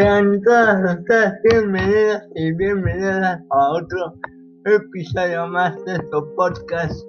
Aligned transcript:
Sean 0.00 0.40
todas 0.40 0.98
ustedes 0.98 1.34
bienvenidas 1.42 2.26
y 2.34 2.52
bienvenidas 2.52 3.38
a 3.50 3.70
otro 3.72 4.14
episodio 4.64 5.46
más 5.48 5.76
de 5.84 5.96
su 5.96 6.34
podcast. 6.36 7.04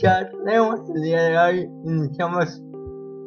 Tenemos 0.00 0.80
el 0.96 1.02
día 1.02 1.22
de 1.22 1.38
hoy, 1.38 1.70
iniciamos 1.84 2.60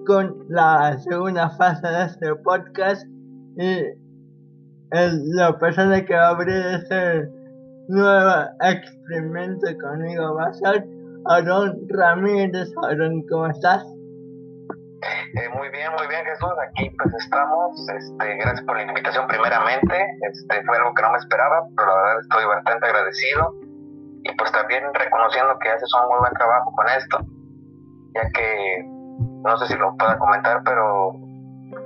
con 0.06 0.36
la 0.50 1.00
segunda 1.10 1.50
fase 1.52 1.88
de 1.88 2.04
este 2.04 2.36
podcast 2.44 3.08
y 3.56 3.78
el, 4.92 5.36
la 5.36 5.58
persona 5.58 6.04
que 6.04 6.14
va 6.14 6.28
a 6.28 6.30
abrir 6.32 6.58
este 6.58 7.30
nuevo 7.88 8.44
experimento 8.60 9.68
conmigo 9.82 10.36
va 10.36 10.48
a 10.48 10.54
ser 10.54 10.86
Aaron 11.28 11.80
Ramírez. 11.88 12.70
Aaron, 12.84 13.26
¿cómo 13.30 13.48
estás? 13.48 13.86
Eh, 15.02 15.50
muy 15.56 15.70
bien, 15.70 15.92
muy 15.98 16.08
bien 16.08 16.24
Jesús, 16.26 16.54
aquí 16.70 16.90
pues 16.92 17.14
estamos, 17.16 17.74
este, 17.90 18.36
gracias 18.36 18.62
por 18.66 18.78
la 18.78 18.84
invitación 18.84 19.26
primeramente, 19.28 20.18
este, 20.22 20.64
fue 20.64 20.78
algo 20.78 20.94
que 20.94 21.02
no 21.02 21.12
me 21.12 21.18
esperaba, 21.18 21.66
pero 21.76 21.88
la 21.88 22.02
verdad 22.04 22.22
estoy 22.22 22.46
bastante 22.46 22.86
agradecido. 22.86 23.56
Y 24.24 24.32
pues 24.38 24.52
también 24.52 24.84
reconociendo 24.94 25.58
que 25.58 25.70
haces 25.70 25.90
un 25.96 26.10
muy 26.10 26.20
buen 26.20 26.34
trabajo 26.34 26.72
con 26.76 26.86
esto, 26.90 27.18
ya 28.14 28.30
que 28.30 28.84
no 28.86 29.58
sé 29.58 29.66
si 29.66 29.76
lo 29.76 29.98
pueda 29.98 30.20
comentar, 30.20 30.62
pero 30.64 31.14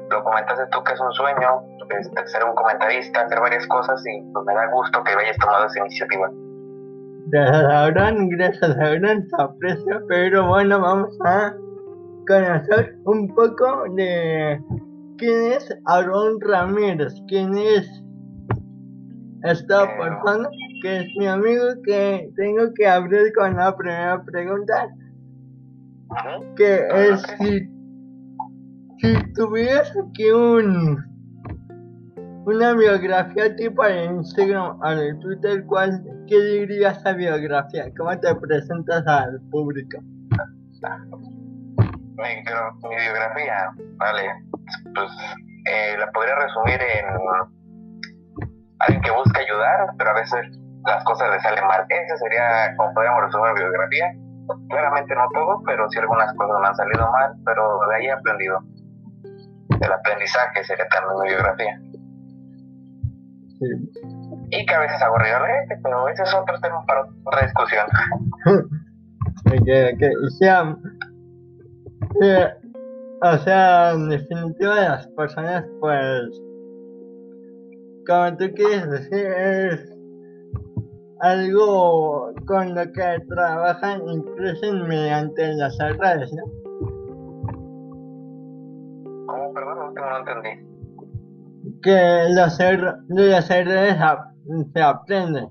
lo 0.10 0.24
comentaste 0.24 0.66
tú 0.72 0.84
que 0.84 0.94
es 0.94 1.00
un 1.00 1.14
sueño, 1.14 1.62
este, 1.98 2.28
ser 2.28 2.44
un 2.44 2.56
comentarista, 2.56 3.22
hacer 3.22 3.40
varias 3.40 3.66
cosas 3.68 4.04
y 4.06 4.22
pues 4.34 4.46
me 4.46 4.54
da 4.54 4.68
gusto 4.72 5.02
que 5.06 5.14
hayas 5.14 5.38
tomado 5.38 5.66
esa 5.66 5.80
iniciativa. 5.80 6.30
Gracias, 7.28 7.66
Aaron, 7.66 8.30
gracias, 8.30 8.78
Aaron, 8.78 9.28
te 9.28 9.42
aprecio, 9.42 10.02
pero 10.08 10.46
bueno, 10.46 10.80
vamos 10.80 11.18
a 11.26 11.56
conocer 12.26 12.98
un 13.06 13.34
poco 13.34 13.86
de 13.96 14.62
quién 15.18 15.54
es 15.54 15.70
Aaron 15.86 16.40
Ramírez, 16.42 17.14
quién 17.28 17.56
es 17.58 17.88
esta 19.44 19.86
persona 19.98 20.50
que 20.82 20.98
es 20.98 21.06
mi 21.18 21.28
amigo 21.28 21.66
que 21.84 22.30
tengo 22.36 22.74
que 22.76 22.88
abrir 22.88 23.32
con 23.34 23.56
la 23.56 23.76
primera 23.76 24.24
pregunta 24.24 24.90
que 26.56 26.88
es 26.94 27.22
si, 27.40 27.70
si 29.00 29.34
tuvieras 29.34 29.92
aquí 29.98 30.30
un 30.32 31.16
una 32.46 32.74
biografía 32.74 33.56
tipo 33.56 33.84
de 33.84 34.06
Instagram 34.06 34.80
o 34.80 34.90
de 34.90 35.16
Twitter, 35.16 35.66
¿cuál, 35.66 36.04
¿qué 36.28 36.40
dirías 36.40 37.00
esa 37.00 37.14
biografía? 37.14 37.92
¿Cómo 37.98 38.18
te 38.20 38.36
presentas 38.36 39.06
al 39.08 39.42
público? 39.50 39.98
Mi, 42.18 42.90
mi 42.90 42.96
biografía, 42.96 43.70
vale, 43.98 44.30
pues 44.94 45.12
eh, 45.66 45.98
la 45.98 46.12
podría 46.12 46.36
resumir 46.36 46.80
en 46.82 47.06
alguien 48.80 49.02
que 49.02 49.12
busca 49.12 49.40
ayudar, 49.42 49.90
pero 49.98 50.12
a 50.12 50.14
veces 50.14 50.42
las 50.86 51.04
cosas 51.04 51.32
le 51.32 51.40
salen 51.42 51.66
mal. 51.68 51.86
Esa 51.90 52.18
sería 52.18 52.76
como 52.78 52.94
podríamos 52.94 53.24
resumir 53.24 53.54
mi 53.54 53.62
biografía. 53.62 54.14
Claramente 54.70 55.16
no 55.16 55.28
todo, 55.34 55.62
pero 55.66 55.90
sí 55.90 56.00
algunas 56.00 56.32
cosas 56.36 56.62
me 56.62 56.68
han 56.68 56.76
salido 56.76 57.12
mal, 57.12 57.34
pero 57.46 57.80
de 57.90 57.96
ahí 57.96 58.06
he 58.06 58.12
aprendido. 58.12 58.60
El 59.82 59.92
aprendizaje 59.92 60.64
sería 60.64 60.88
también 60.90 61.20
mi 61.22 61.30
biografía. 61.30 61.80
Y 64.52 64.66
que 64.66 64.74
a 64.74 64.80
veces 64.80 65.02
hago 65.02 65.18
la 65.18 65.26
gente, 65.26 65.80
pero 65.82 66.08
ese 66.10 66.24
es 66.24 66.34
otro 66.34 66.60
tema 66.60 66.86
para 66.86 67.06
otra 67.24 67.42
discusión. 67.42 67.86
ok, 69.48 69.70
ok. 69.94 70.04
O 70.24 70.30
sea, 72.20 72.58
o 73.22 73.38
sea, 73.40 73.92
en 73.94 74.10
definitiva, 74.10 74.76
las 74.76 75.08
personas, 75.10 75.66
pues, 75.80 76.42
como 78.06 78.38
tú 78.38 78.46
quieres 78.54 78.90
decir, 78.90 79.26
es 79.26 79.96
algo 81.22 82.34
con 82.46 82.76
lo 82.76 82.84
que 82.92 83.20
trabajan 83.28 84.02
y 84.08 84.22
crecen 84.36 84.88
mediante 84.88 85.54
las 85.54 85.78
redes, 85.98 86.32
¿no? 86.34 86.44
¿Cómo? 89.26 89.54
Perdón, 89.54 89.94
no 89.96 90.18
entendí. 90.20 91.82
Que 91.82 92.28
los, 92.30 92.60
er 92.60 92.96
de 93.08 93.28
las 93.30 93.50
redes 93.50 93.98
se 94.74 94.82
aprende. 94.82 95.50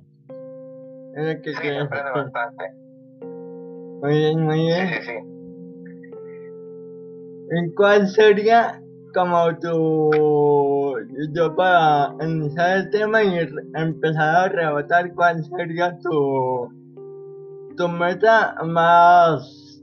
Es 1.17 1.41
que 1.43 1.55
sí, 1.55 1.63
se 1.63 1.79
aprende 1.79 2.11
bastante. 2.13 2.73
Muy 4.03 4.19
bien, 4.19 4.41
muy 4.45 4.61
bien. 4.61 4.89
Sí, 4.89 4.95
sí, 4.95 5.03
sí. 5.07 5.34
¿En 7.51 7.75
cuál 7.75 8.09
sería 8.09 8.81
como 9.15 9.57
tu 9.59 10.97
yo 11.33 11.55
para 11.55 12.15
iniciar 12.21 12.79
el 12.79 12.91
tema 12.91 13.23
y 13.23 13.39
empezar 13.75 14.37
a 14.37 14.49
rebotar 14.49 15.15
cuál 15.15 15.45
sería 15.45 15.97
tu 16.01 16.69
tu 17.77 17.89
meta 17.89 18.57
más 18.65 19.81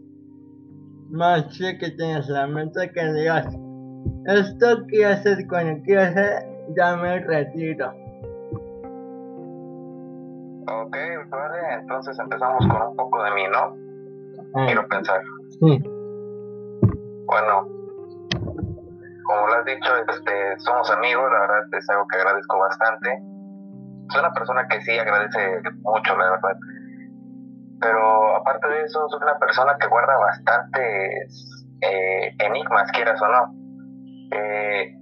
más 1.09 1.45
que 1.57 1.91
tienes 1.91 2.27
la 2.27 2.47
meta 2.47 2.87
que 2.87 3.13
digas 3.13 3.47
esto 4.25 4.85
quiero 4.87 5.13
hacer 5.13 5.47
cuando 5.47 5.81
quiero 5.83 6.01
hacer 6.01 6.45
ya 6.75 6.95
me 6.97 7.19
retiro 7.19 7.93
ok 10.67 10.95
vale 11.29 11.73
entonces 11.79 12.19
empezamos 12.19 12.67
con 12.67 12.81
un 12.81 12.95
poco 12.95 13.23
de 13.23 13.31
mí 13.31 13.43
no 13.51 13.75
ah. 14.55 14.65
quiero 14.65 14.87
pensar. 14.87 15.21
Sí 15.59 16.00
bueno 17.31 17.81
como 19.31 19.47
lo 19.47 19.53
has 19.53 19.65
dicho, 19.65 19.95
este, 20.09 20.59
somos 20.59 20.91
amigos, 20.91 21.31
la 21.31 21.39
verdad 21.41 21.61
es 21.71 21.89
algo 21.89 22.05
que 22.07 22.17
agradezco 22.17 22.59
bastante. 22.59 23.17
Soy 24.09 24.19
una 24.19 24.33
persona 24.33 24.67
que 24.67 24.81
sí 24.81 24.97
agradece 24.97 25.61
mucho, 25.83 26.17
la 26.17 26.31
verdad. 26.31 26.57
Pero 27.79 28.35
aparte 28.35 28.67
de 28.67 28.83
eso, 28.83 29.07
soy 29.09 29.19
una 29.21 29.39
persona 29.39 29.77
que 29.79 29.87
guarda 29.87 30.17
bastantes 30.17 31.65
eh, 31.81 32.35
enigmas, 32.39 32.91
quieras 32.91 33.21
o 33.21 33.27
no. 33.27 33.53
Eh, 34.31 34.93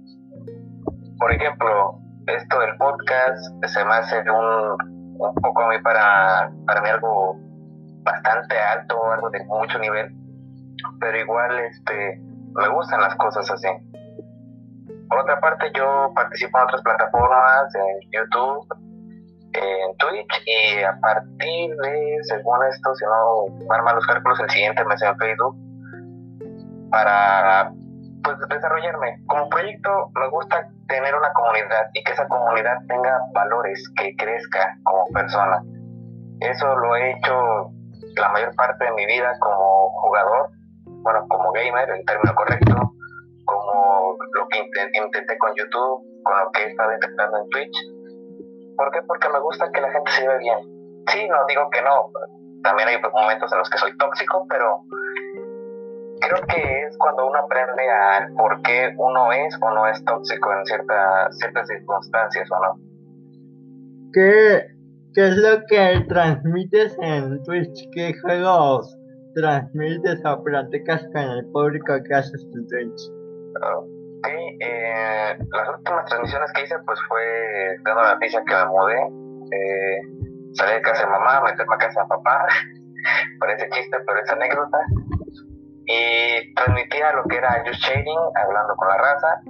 por 1.18 1.32
ejemplo, 1.32 1.98
esto 2.26 2.60
del 2.60 2.76
podcast 2.76 3.64
se 3.66 3.84
me 3.84 3.94
hace 3.94 4.20
un, 4.30 4.76
un 5.18 5.34
poco 5.42 5.62
a 5.62 5.68
mí 5.70 5.78
para, 5.82 6.50
para 6.66 6.82
mí 6.82 6.88
algo 6.88 7.36
bastante 8.02 8.56
alto, 8.58 9.12
algo 9.12 9.30
de 9.30 9.44
mucho 9.44 9.78
nivel, 9.78 10.14
pero 11.00 11.18
igual 11.18 11.58
este 11.60 12.20
me 12.54 12.68
gustan 12.68 13.00
las 13.00 13.14
cosas 13.16 13.50
así. 13.50 13.68
Por 15.08 15.18
otra 15.18 15.40
parte, 15.40 15.72
yo 15.74 16.12
participo 16.14 16.58
en 16.58 16.64
otras 16.64 16.82
plataformas, 16.82 17.74
en 17.74 18.10
YouTube, 18.12 18.66
en 19.52 19.96
Twitch, 19.96 20.42
y 20.46 20.82
a 20.82 20.98
partir 21.00 21.74
de, 21.76 22.18
según 22.22 22.64
esto, 22.66 22.94
si 22.94 23.04
no 23.04 23.72
arman 23.74 23.96
los 23.96 24.06
cálculos, 24.06 24.38
el 24.40 24.50
siguiente 24.50 24.84
mes 24.84 25.02
en 25.02 25.16
Facebook, 25.18 25.56
para 26.90 27.72
pues 28.22 28.36
desarrollarme. 28.48 29.20
Como 29.26 29.48
proyecto 29.48 30.10
me 30.14 30.28
gusta 30.28 30.68
tener 30.88 31.14
una 31.14 31.32
comunidad 31.32 31.88
y 31.94 32.04
que 32.04 32.12
esa 32.12 32.28
comunidad 32.28 32.76
tenga 32.86 33.20
valores, 33.32 33.82
que 33.96 34.14
crezca 34.16 34.76
como 34.84 35.06
persona. 35.06 35.62
Eso 36.40 36.76
lo 36.76 36.96
he 36.96 37.12
hecho 37.12 37.72
la 38.16 38.28
mayor 38.30 38.54
parte 38.56 38.84
de 38.84 38.92
mi 38.92 39.06
vida 39.06 39.32
como 39.40 39.90
jugador, 40.02 40.50
bueno, 41.02 41.26
como 41.28 41.52
gamer, 41.52 41.88
en 41.90 42.04
término 42.04 42.34
correcto, 42.34 42.94
como 43.44 44.16
lo 44.34 44.48
que 44.48 44.58
intenté, 44.58 45.38
con 45.38 45.54
YouTube, 45.54 46.02
con 46.22 46.38
lo 46.38 46.50
que 46.52 46.64
he 46.64 46.66
estado 46.68 46.92
intentando 46.92 47.38
en 47.38 47.48
Twitch. 47.50 47.76
¿Por 48.76 48.90
qué? 48.92 49.02
Porque 49.02 49.28
me 49.28 49.40
gusta 49.40 49.70
que 49.72 49.80
la 49.80 49.90
gente 49.90 50.10
se 50.12 50.26
vea 50.26 50.38
bien. 50.38 50.58
Sí, 51.08 51.28
no 51.28 51.36
digo 51.48 51.68
que 51.70 51.82
no, 51.82 52.10
también 52.62 52.88
hay 52.88 52.96
momentos 53.12 53.52
en 53.52 53.58
los 53.58 53.70
que 53.70 53.78
soy 53.78 53.96
tóxico, 53.96 54.46
pero 54.48 54.82
creo 56.20 56.46
que 56.46 56.82
es 56.82 56.96
cuando 56.98 57.26
uno 57.26 57.38
aprende 57.38 57.90
a 57.90 58.28
por 58.36 58.60
qué 58.62 58.94
uno 58.96 59.32
es 59.32 59.56
o 59.60 59.70
no 59.70 59.86
es 59.86 60.04
tóxico 60.04 60.52
en 60.52 60.66
ciertas 60.66 61.38
ciertas 61.38 61.66
circunstancias 61.66 62.48
o 62.50 62.64
no. 62.64 62.78
¿Qué, 64.12 64.66
¿Qué 65.14 65.28
es 65.28 65.36
lo 65.36 65.64
que 65.66 66.04
transmites 66.08 66.96
en 67.00 67.42
Twitch? 67.44 67.88
¿Qué 67.92 68.12
juegos 68.20 68.99
transmites 69.34 70.24
o 70.24 70.42
practicas 70.42 71.02
con 71.12 71.22
el 71.22 71.46
público 71.52 71.94
que 72.06 72.14
haces 72.14 72.46
en 72.54 72.66
Twitch? 72.68 73.10
Ok, 73.62 74.28
las 75.52 75.68
últimas 75.68 76.04
transmisiones 76.06 76.52
que 76.52 76.62
hice 76.62 76.76
pues 76.86 76.98
fue 77.08 77.76
dando 77.84 78.02
la 78.02 78.14
noticia 78.14 78.42
que 78.46 78.54
me 78.54 78.66
mudé, 78.66 79.00
eh, 79.52 80.00
salí 80.54 80.74
de 80.74 80.82
casa 80.82 81.04
de 81.04 81.10
mamá, 81.10 81.42
me 81.42 81.50
a 81.50 81.78
casa 81.78 82.02
de 82.02 82.08
papá, 82.08 82.46
parece 83.40 83.68
chiste 83.70 83.96
pero 84.06 84.20
es 84.20 84.30
anécdota, 84.30 84.78
y 85.86 86.54
transmitía 86.54 87.12
lo 87.12 87.24
que 87.24 87.36
era 87.36 87.62
just 87.66 87.80
shading, 87.82 88.18
hablando 88.36 88.74
con 88.76 88.88
la 88.88 88.96
raza, 88.98 89.40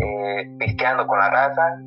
eh, 0.00 0.50
pisteando 0.58 1.06
con 1.06 1.18
la 1.18 1.30
raza, 1.30 1.78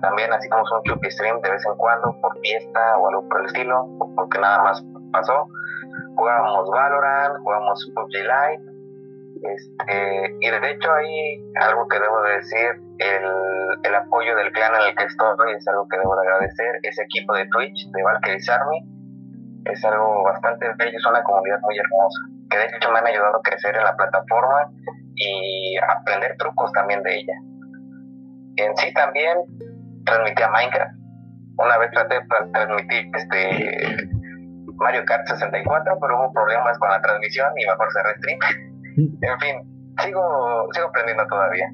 también 0.00 0.32
hacíamos 0.32 0.70
un 0.72 0.82
chupi 0.84 1.10
stream 1.10 1.40
de 1.40 1.50
vez 1.50 1.66
en 1.66 1.76
cuando 1.76 2.14
por 2.20 2.38
fiesta 2.40 2.96
o 2.98 3.08
algo 3.08 3.28
por 3.28 3.40
el 3.40 3.46
estilo, 3.46 3.88
porque 4.14 4.38
nada 4.38 4.62
más 4.62 4.84
pasó, 5.12 5.46
jugábamos 6.18 6.68
Valorant, 6.68 7.38
jugábamos 7.42 7.92
PUBG 7.94 8.14
Lite, 8.26 8.66
Este, 9.38 10.36
y 10.40 10.50
de 10.50 10.70
hecho 10.70 10.92
ahí 10.92 11.40
algo 11.62 11.86
que 11.86 12.00
debo 12.00 12.22
de 12.22 12.32
decir, 12.36 12.70
el, 12.98 13.26
el, 13.84 13.94
apoyo 13.94 14.34
del 14.34 14.50
clan 14.50 14.74
en 14.74 14.88
el 14.88 14.96
que 14.96 15.04
estoy 15.04 15.52
es 15.52 15.68
algo 15.68 15.86
que 15.88 15.96
debo 15.96 16.16
de 16.16 16.26
agradecer, 16.26 16.80
ese 16.82 17.02
equipo 17.02 17.34
de 17.34 17.46
Twitch 17.46 17.86
de 17.92 18.02
Valkyrie 18.02 18.42
Army 18.50 18.82
es 19.66 19.84
algo 19.84 20.24
bastante 20.24 20.66
bello, 20.76 20.98
es 20.98 21.06
una 21.06 21.22
comunidad 21.22 21.60
muy 21.60 21.78
hermosa, 21.78 22.18
que 22.50 22.58
de 22.58 22.64
hecho 22.64 22.90
me 22.90 22.98
han 22.98 23.06
ayudado 23.06 23.36
a 23.36 23.42
crecer 23.42 23.76
en 23.76 23.84
la 23.84 23.96
plataforma 23.96 24.70
y 25.14 25.76
aprender 25.76 26.36
trucos 26.38 26.72
también 26.72 27.02
de 27.02 27.14
ella. 27.14 27.34
En 28.56 28.76
sí 28.76 28.92
también 28.94 29.38
transmitía 30.04 30.48
Minecraft. 30.48 30.94
Una 31.58 31.78
vez 31.78 31.90
traté 31.90 32.14
de 32.14 32.50
transmitir 32.52 33.10
este 33.14 34.17
Mario 34.78 35.04
Kart 35.06 35.26
64, 35.26 35.98
pero 36.00 36.18
hubo 36.18 36.32
problemas 36.32 36.78
con 36.78 36.88
la 36.88 37.00
transmisión 37.00 37.52
y 37.56 37.66
mejor 37.66 37.88
se 37.92 38.18
stream. 38.18 38.38
en 39.22 39.40
fin, 39.40 39.94
sigo, 40.02 40.68
sigo 40.72 40.88
aprendiendo 40.88 41.26
todavía. 41.26 41.66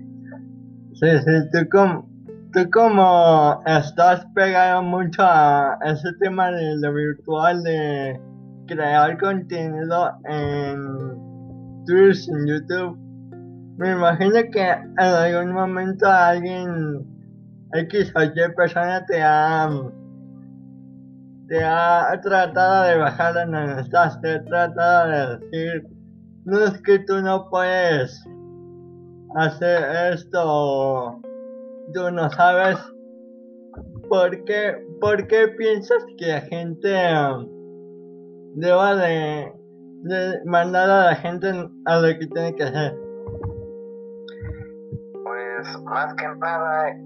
Sí, 0.94 1.18
sí, 1.18 1.50
tú 1.52 1.68
como, 1.70 2.08
tú 2.52 2.70
como 2.70 3.62
estás 3.66 4.26
pegado 4.34 4.82
mucho 4.82 5.22
a 5.22 5.78
ese 5.84 6.12
tema 6.20 6.50
de 6.50 6.76
lo 6.76 6.94
virtual, 6.94 7.62
de 7.62 8.20
crear 8.66 9.18
contenido 9.18 10.12
en 10.24 11.84
Twitch, 11.86 12.28
en 12.28 12.46
YouTube, 12.46 12.98
me 13.76 13.90
imagino 13.90 14.40
que 14.52 14.70
en 14.70 14.98
algún 14.98 15.52
momento 15.52 16.06
alguien 16.08 17.04
X 17.72 18.12
o 18.14 18.22
Y 18.22 18.54
persona 18.54 19.04
te 19.06 19.20
ha 19.20 19.68
te 21.48 21.62
ha 21.62 22.18
tratado 22.22 22.88
de 22.88 22.98
bajar 22.98 23.36
el 23.36 23.78
estás, 23.78 24.20
te 24.20 24.32
ha 24.32 24.44
tratado 24.44 25.10
de 25.10 25.38
decir 25.38 25.86
no 26.44 26.58
es 26.64 26.80
que 26.82 26.98
tú 27.00 27.20
no 27.20 27.48
puedes 27.50 28.24
hacer 29.36 30.12
esto 30.12 31.20
tú 31.92 32.10
no 32.10 32.30
sabes 32.30 32.78
por 34.08 34.44
qué 34.44 34.76
por 35.00 35.26
qué 35.26 35.48
piensas 35.48 36.04
que 36.18 36.26
la 36.28 36.40
gente 36.42 36.94
deba 38.54 38.94
de, 38.96 39.52
de 40.02 40.44
mandar 40.44 40.88
a 40.88 41.04
la 41.06 41.14
gente 41.16 41.48
a 41.86 41.98
lo 41.98 42.18
que 42.18 42.26
tiene 42.26 42.54
que 42.54 42.62
hacer 42.62 43.04
pues 45.24 45.82
más 45.84 46.14
que 46.14 46.26
nada, 46.38 46.96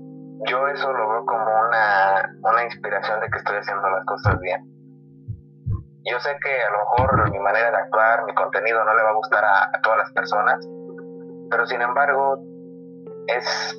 yo 0.47 0.69
eso 0.69 0.93
lo 0.93 1.09
veo 1.09 1.27
como 1.27 1.61
una, 1.61 2.31
una 2.43 2.65
inspiración 2.65 3.21
de 3.21 3.29
que 3.29 3.39
estoy 3.39 3.57
haciendo 3.57 3.89
las 3.91 4.05
cosas 4.05 4.39
bien. 4.41 4.63
Yo 6.05 6.19
sé 6.21 6.37
que 6.43 6.63
a 6.63 6.71
lo 6.71 6.79
mejor 6.79 7.31
mi 7.31 7.39
manera 7.39 7.71
de 7.71 7.77
actuar, 7.77 8.25
mi 8.25 8.35
contenido 8.35 8.83
no 8.85 8.95
le 8.95 9.03
va 9.03 9.11
a 9.11 9.15
gustar 9.15 9.45
a, 9.45 9.81
todas 9.83 9.99
las 9.99 10.13
personas, 10.13 10.67
pero 11.51 11.67
sin 11.67 11.83
embargo, 11.83 12.39
es 13.27 13.77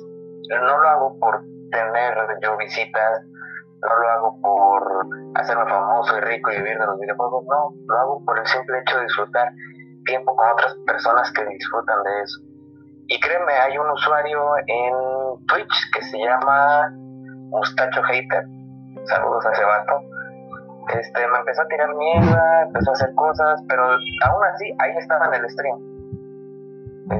no 0.48 0.78
lo 0.78 0.88
hago 0.88 1.18
por 1.18 1.40
tener 1.70 2.14
yo 2.42 2.56
visitas, 2.56 3.24
no 3.24 3.98
lo 3.98 4.08
hago 4.10 4.40
por 4.40 5.06
hacerme 5.36 5.64
famoso 5.64 6.18
y 6.18 6.20
rico 6.20 6.52
y 6.52 6.56
vivir 6.56 6.78
de 6.78 6.86
los 6.86 6.98
videojuegos, 6.98 7.44
no, 7.46 7.74
lo 7.86 7.98
hago 7.98 8.24
por 8.24 8.38
el 8.38 8.46
simple 8.46 8.78
hecho 8.80 8.98
de 8.98 9.04
disfrutar 9.04 9.48
tiempo 10.04 10.36
con 10.36 10.50
otras 10.50 10.74
personas 10.86 11.32
que 11.32 11.44
disfrutan 11.46 12.02
de 12.02 12.22
eso. 12.22 12.49
Y 13.12 13.18
créeme, 13.18 13.52
hay 13.52 13.76
un 13.76 13.90
usuario 13.90 14.40
en 14.68 14.94
Twitch 15.48 15.90
que 15.92 16.02
se 16.04 16.16
llama 16.16 16.88
Mustacho 17.50 18.02
Hater. 18.04 18.44
Saludos 19.06 19.44
a 19.46 19.50
ese 19.50 19.64
vato. 19.64 20.00
Este, 20.94 21.26
me 21.26 21.38
empezó 21.38 21.62
a 21.62 21.66
tirar 21.66 21.92
mierda, 21.92 22.62
empezó 22.62 22.90
a 22.90 22.94
hacer 22.94 23.12
cosas, 23.16 23.60
pero 23.68 23.82
aún 23.84 24.44
así, 24.54 24.72
ahí 24.78 24.96
estaba 24.96 25.26
en 25.26 25.34
el 25.34 25.50
stream. 25.50 25.78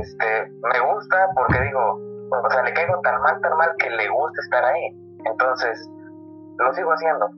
Este, 0.00 0.52
me 0.62 0.80
gusta 0.92 1.28
porque 1.34 1.60
digo, 1.60 1.98
o 2.40 2.50
sea, 2.50 2.62
le 2.62 2.72
caigo 2.72 3.00
tan 3.00 3.20
mal, 3.22 3.40
tan 3.40 3.56
mal 3.56 3.74
que 3.80 3.90
le 3.90 4.08
gusta 4.10 4.40
estar 4.42 4.64
ahí. 4.64 4.96
Entonces, 5.24 5.90
lo 6.58 6.72
sigo 6.72 6.92
haciendo. 6.92 7.30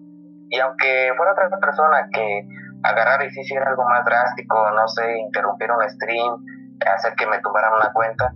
Y 0.50 0.60
aunque 0.60 1.10
fuera 1.16 1.32
otra 1.32 1.48
persona 1.58 2.06
que 2.12 2.46
agarrara 2.82 3.24
y 3.24 3.30
si 3.30 3.40
hiciera 3.40 3.70
algo 3.70 3.84
más 3.84 4.04
drástico, 4.04 4.70
no 4.72 4.86
sé, 4.88 5.10
interrumpiera 5.16 5.74
un 5.74 5.88
stream, 5.88 6.36
hacer 6.88 7.14
que 7.14 7.26
me 7.26 7.38
tumbaran 7.40 7.72
una 7.74 7.92
cuenta, 7.92 8.32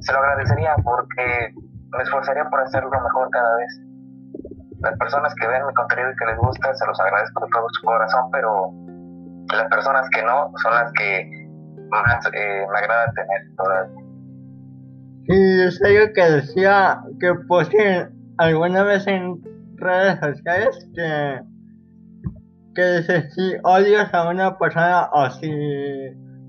se 0.00 0.12
lo 0.12 0.18
agradecería 0.18 0.74
porque 0.84 1.54
me 1.90 2.02
esforzaría 2.02 2.44
por 2.50 2.60
hacerlo 2.60 2.90
mejor 2.90 3.30
cada 3.30 3.56
vez. 3.56 3.80
Las 4.80 4.98
personas 4.98 5.34
que 5.34 5.46
ven 5.46 5.66
mi 5.66 5.74
contenido 5.74 6.10
y 6.10 6.16
que 6.16 6.26
les 6.26 6.36
gusta, 6.38 6.74
se 6.74 6.86
los 6.86 7.00
agradezco 7.00 7.44
de 7.44 7.50
todo 7.52 7.66
su 7.70 7.86
corazón, 7.86 8.30
pero 8.30 8.70
las 9.54 9.68
personas 9.68 10.08
que 10.10 10.22
no 10.22 10.50
son 10.62 10.74
las 10.74 10.92
que 10.92 11.48
más 11.90 12.26
eh, 12.32 12.66
me 12.72 12.78
agrada 12.78 13.12
tener 13.12 13.56
todavía. 13.56 14.02
Y 15.28 15.62
es 15.62 15.82
algo 15.82 16.12
que 16.14 16.22
decía 16.22 17.00
que 17.20 17.34
puse 17.48 18.08
alguna 18.38 18.82
vez 18.84 19.06
en 19.06 19.40
redes 19.76 20.20
sociales 20.20 20.88
que, 20.94 21.40
que 22.74 23.02
si 23.34 23.56
odias 23.64 24.12
a 24.14 24.28
una 24.28 24.56
persona 24.56 25.08
o 25.12 25.30
si 25.30 25.50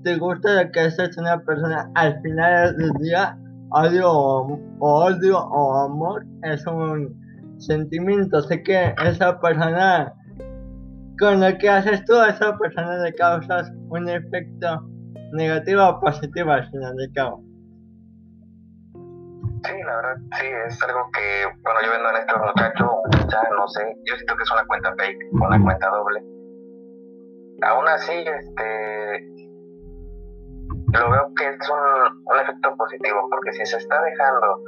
te 0.04 0.16
gusta 0.16 0.62
lo 0.62 0.70
que 0.70 0.84
es 0.84 1.16
una 1.16 1.40
persona 1.40 1.90
al 1.94 2.20
final 2.22 2.76
del 2.76 2.92
día, 2.94 3.38
odio 3.70 4.10
o, 4.10 4.60
odio 4.80 5.38
o 5.38 5.84
amor 5.84 6.24
es 6.42 6.66
un 6.66 7.14
sentimiento. 7.58 8.40
Sé 8.42 8.62
que 8.62 8.94
esa 9.04 9.40
persona, 9.40 10.12
con 11.18 11.40
lo 11.40 11.58
que 11.58 11.68
haces 11.68 12.04
tú, 12.04 12.14
a 12.14 12.28
esa 12.30 12.56
persona 12.58 12.98
le 12.98 13.14
causas 13.14 13.70
un 13.88 14.08
efecto 14.08 14.88
negativo 15.32 15.84
o 15.84 16.00
positivo 16.00 16.52
al 16.52 16.70
final 16.70 16.96
de 16.96 17.12
cabo. 17.12 17.42
Sí, 19.64 19.74
la 19.84 19.96
verdad, 19.96 20.16
sí, 20.38 20.46
es 20.68 20.82
algo 20.82 21.10
que, 21.12 21.44
bueno, 21.62 21.80
yo 21.84 21.90
vendo 21.90 22.10
en 22.10 22.16
estos 22.16 22.38
muchachos, 22.38 23.28
ya 23.28 23.42
no 23.50 23.66
sé, 23.66 23.82
yo 24.06 24.14
siento 24.14 24.36
que 24.36 24.42
es 24.44 24.52
una 24.52 24.64
cuenta 24.66 24.94
fake, 24.96 25.18
una 25.32 25.62
cuenta 25.62 25.88
doble. 25.88 26.22
Aún 27.62 27.88
así, 27.88 28.12
este, 28.12 29.47
lo 30.92 31.10
veo 31.10 31.32
que 31.36 31.48
es 31.48 31.70
un, 31.70 32.24
un 32.24 32.40
efecto 32.40 32.74
positivo, 32.76 33.28
porque 33.30 33.52
si 33.52 33.66
se 33.66 33.76
está 33.76 34.02
dejando 34.02 34.60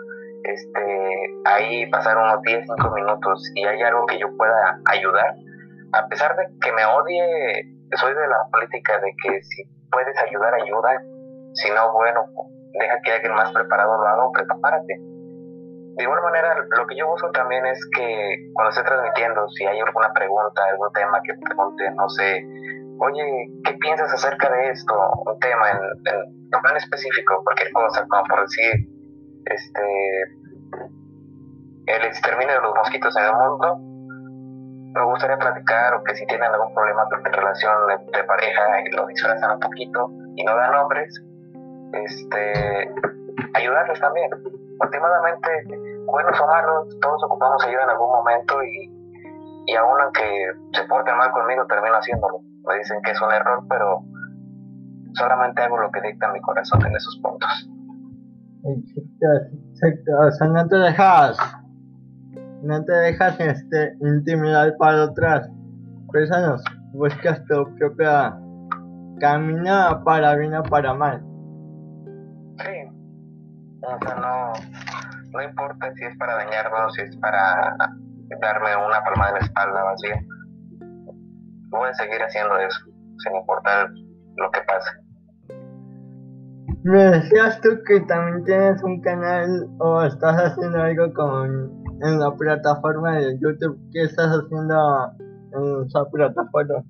este, 0.44 1.34
ahí 1.44 1.86
pasar 1.90 2.16
unos 2.16 2.42
10, 2.42 2.64
5 2.76 2.90
minutos 2.94 3.50
y 3.54 3.64
hay 3.64 3.82
algo 3.82 4.06
que 4.06 4.18
yo 4.18 4.26
pueda 4.36 4.78
ayudar, 4.86 5.34
a 5.92 6.06
pesar 6.08 6.36
de 6.36 6.46
que 6.60 6.72
me 6.72 6.84
odie, 6.84 7.64
soy 7.96 8.14
de 8.14 8.28
la 8.28 8.38
política 8.50 8.98
de 9.00 9.12
que 9.22 9.42
si 9.42 9.64
puedes 9.90 10.16
ayudar, 10.18 10.54
ayuda, 10.54 11.02
si 11.54 11.70
no, 11.70 11.92
bueno, 11.92 12.24
deja 12.78 13.00
que 13.02 13.12
alguien 13.12 13.34
más 13.34 13.52
preparado 13.52 13.96
lo 13.96 14.06
haga 14.06 14.24
o 14.24 14.32
prepárate. 14.32 14.98
De 15.96 16.04
igual 16.04 16.22
manera, 16.22 16.54
lo 16.54 16.86
que 16.86 16.96
yo 16.96 17.12
uso 17.12 17.30
también 17.32 17.66
es 17.66 17.78
que 17.96 18.36
cuando 18.54 18.70
esté 18.70 18.84
transmitiendo, 18.84 19.48
si 19.50 19.66
hay 19.66 19.80
alguna 19.80 20.12
pregunta, 20.14 20.62
algún 20.70 20.90
tema 20.92 21.20
que 21.24 21.34
pregunte, 21.34 21.90
no 21.90 22.08
sé, 22.08 22.42
oye, 23.00 23.50
¿qué 23.64 23.72
piensas 23.74 24.12
acerca 24.12 24.50
de 24.50 24.70
esto? 24.70 24.94
Un 25.26 25.38
tema 25.40 25.70
en, 25.70 25.78
en 26.52 26.60
plan 26.62 26.76
específico, 26.76 27.42
cualquier 27.44 27.72
cosa, 27.72 28.06
como 28.08 28.24
por 28.24 28.42
decir, 28.42 28.88
este, 29.46 30.22
el 31.86 32.04
exterminio 32.04 32.54
de 32.54 32.60
los 32.60 32.74
mosquitos 32.74 33.16
en 33.16 33.24
el 33.24 33.32
mundo, 33.32 33.78
me 34.92 35.04
gustaría 35.04 35.38
platicar 35.38 35.94
o 35.94 36.04
que 36.04 36.14
si 36.16 36.26
tienen 36.26 36.52
algún 36.52 36.74
problema 36.74 37.04
de 37.10 37.30
relación 37.30 37.72
de, 38.12 38.24
pareja 38.24 38.80
y 38.84 38.90
lo 38.90 39.06
disfrazan 39.06 39.52
un 39.52 39.60
poquito 39.60 40.10
y 40.36 40.44
no 40.44 40.56
dan 40.56 40.72
nombres, 40.72 41.22
este, 41.92 42.90
ayudarles 43.54 44.00
también. 44.00 44.30
Últimamente, 44.80 45.50
buenos 46.06 46.40
o 46.40 46.46
malos, 46.46 46.98
todos 47.00 47.22
ocupamos 47.24 47.64
ayuda 47.64 47.84
en 47.84 47.90
algún 47.90 48.10
momento 48.10 48.62
y, 48.62 48.90
y 49.66 49.76
aún 49.76 50.00
aunque 50.00 50.52
se 50.72 50.84
porten 50.84 51.16
mal 51.16 51.30
conmigo, 51.30 51.66
termino 51.66 51.94
haciéndolo 51.96 52.49
me 52.66 52.78
dicen 52.78 53.00
que 53.02 53.10
es 53.12 53.20
un 53.20 53.32
error, 53.32 53.64
pero 53.68 54.04
solamente 55.14 55.62
hago 55.62 55.78
lo 55.78 55.90
que 55.90 56.00
dicta 56.02 56.32
mi 56.32 56.40
corazón 56.40 56.84
en 56.86 56.94
esos 56.94 57.18
puntos. 57.22 57.70
Exacto, 58.64 60.12
o 60.18 60.30
sea, 60.32 60.46
no 60.48 60.68
te 60.68 60.76
dejas, 60.76 61.38
no 62.62 62.84
te 62.84 62.92
dejas 62.92 63.40
este, 63.40 63.96
intimidar 64.00 64.76
para 64.78 65.04
otras 65.04 65.48
personas, 66.12 66.62
buscas 66.92 67.42
tu 67.46 67.74
propia 67.76 68.36
camino 69.18 70.02
para 70.04 70.36
bien 70.36 70.54
o 70.54 70.62
para 70.64 70.92
mal. 70.92 71.22
Sí, 72.58 72.90
o 73.82 73.98
sea, 74.06 74.14
no, 74.16 74.52
no 75.30 75.42
importa 75.42 75.92
si 75.94 76.04
es 76.04 76.16
para 76.18 76.34
dañarme 76.34 76.76
o 76.86 76.90
si 76.90 77.02
es 77.02 77.16
para 77.16 77.76
darme 78.40 78.76
una 78.76 79.02
palma 79.02 79.26
de 79.28 79.32
la 79.32 79.38
espalda 79.38 79.84
vacía 79.84 80.22
voy 81.70 81.88
a 81.88 81.94
seguir 81.94 82.20
haciendo 82.22 82.58
eso, 82.58 82.80
sin 83.18 83.36
importar 83.36 83.88
lo 84.36 84.50
que 84.50 84.60
pase. 84.62 84.90
Me 86.82 87.04
decías 87.04 87.60
tú 87.60 87.68
que 87.86 88.00
también 88.00 88.44
tienes 88.44 88.82
un 88.82 89.00
canal 89.02 89.68
o 89.80 90.02
estás 90.02 90.34
haciendo 90.36 90.82
algo 90.82 91.12
con 91.12 91.80
en 92.02 92.18
la 92.18 92.34
plataforma 92.34 93.18
de 93.18 93.38
YouTube. 93.38 93.78
¿Qué 93.92 94.04
estás 94.04 94.28
haciendo 94.28 95.12
en 95.52 95.86
esa 95.86 96.04
plataforma? 96.10 96.82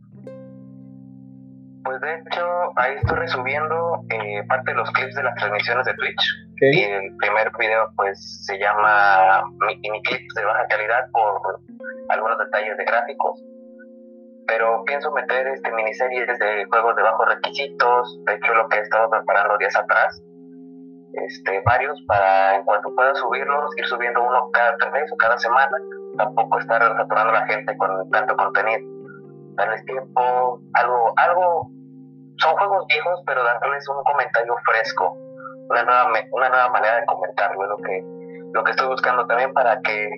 Pues 1.83 2.01
de 2.03 2.15
hecho, 2.15 2.47
ahí 2.77 2.95
estoy 2.97 3.17
resubiendo 3.17 4.05
eh, 4.11 4.45
parte 4.49 4.71
de 4.71 4.77
los 4.77 4.91
clips 4.93 5.15
de 5.17 5.23
las 5.25 5.35
transmisiones 5.35 5.87
de 5.87 5.95
Twitch. 5.95 6.51
Y 6.61 6.83
el 6.83 7.17
primer 7.17 7.51
video 7.59 7.91
pues 7.97 8.45
se 8.47 8.59
llama 8.59 9.43
mini 9.67 10.03
clips 10.03 10.35
de 10.35 10.45
baja 10.45 10.67
calidad 10.69 11.11
por 11.11 11.59
algunos 12.11 12.39
detalles 12.39 12.77
de 12.77 12.85
gráficos. 12.85 13.43
Pero 14.51 14.83
pienso 14.85 15.13
meter 15.13 15.47
este 15.47 15.71
miniseries 15.71 16.27
de 16.41 16.65
juegos 16.65 16.97
de 16.97 17.03
bajos 17.03 17.25
requisitos. 17.29 18.19
De 18.27 18.35
hecho 18.35 18.53
lo 18.53 18.69
que 18.69 18.79
he 18.79 18.81
estado 18.81 19.09
preparando 19.09 19.57
días 19.59 19.77
atrás. 19.77 20.21
Este, 21.13 21.63
varios 21.65 22.03
para 22.09 22.57
en 22.57 22.65
cuanto 22.65 22.93
pueda 22.97 23.15
subirlos, 23.15 23.71
ir 23.79 23.87
subiendo 23.87 24.21
uno 24.21 24.51
cada 24.51 24.91
mes 24.91 25.09
o 25.13 25.17
cada 25.17 25.39
semana. 25.39 25.77
Tampoco 26.19 26.59
estar 26.59 26.83
saturando 26.83 27.31
a 27.31 27.41
la 27.41 27.47
gente 27.47 27.77
con 27.77 28.11
tanto 28.11 28.37
contenido. 28.37 28.81
Darles 29.55 29.85
tiempo, 29.85 30.61
algo, 30.75 31.13
algo 31.17 31.71
son 32.39 32.57
juegos 32.57 32.87
viejos, 32.89 33.23
pero 33.27 33.45
darles 33.45 33.89
un 33.89 34.03
comentario 34.03 34.57
fresco, 34.65 35.17
una 35.69 35.85
nueva, 35.85 36.07
una 36.33 36.49
nueva 36.49 36.69
manera 36.71 36.97
de 36.97 37.07
comentarlo, 37.07 37.67
lo 37.67 37.77
que, 37.77 38.03
lo 38.53 38.65
que 38.65 38.71
estoy 38.73 38.89
buscando 38.89 39.27
también 39.29 39.53
para 39.53 39.81
que, 39.83 40.09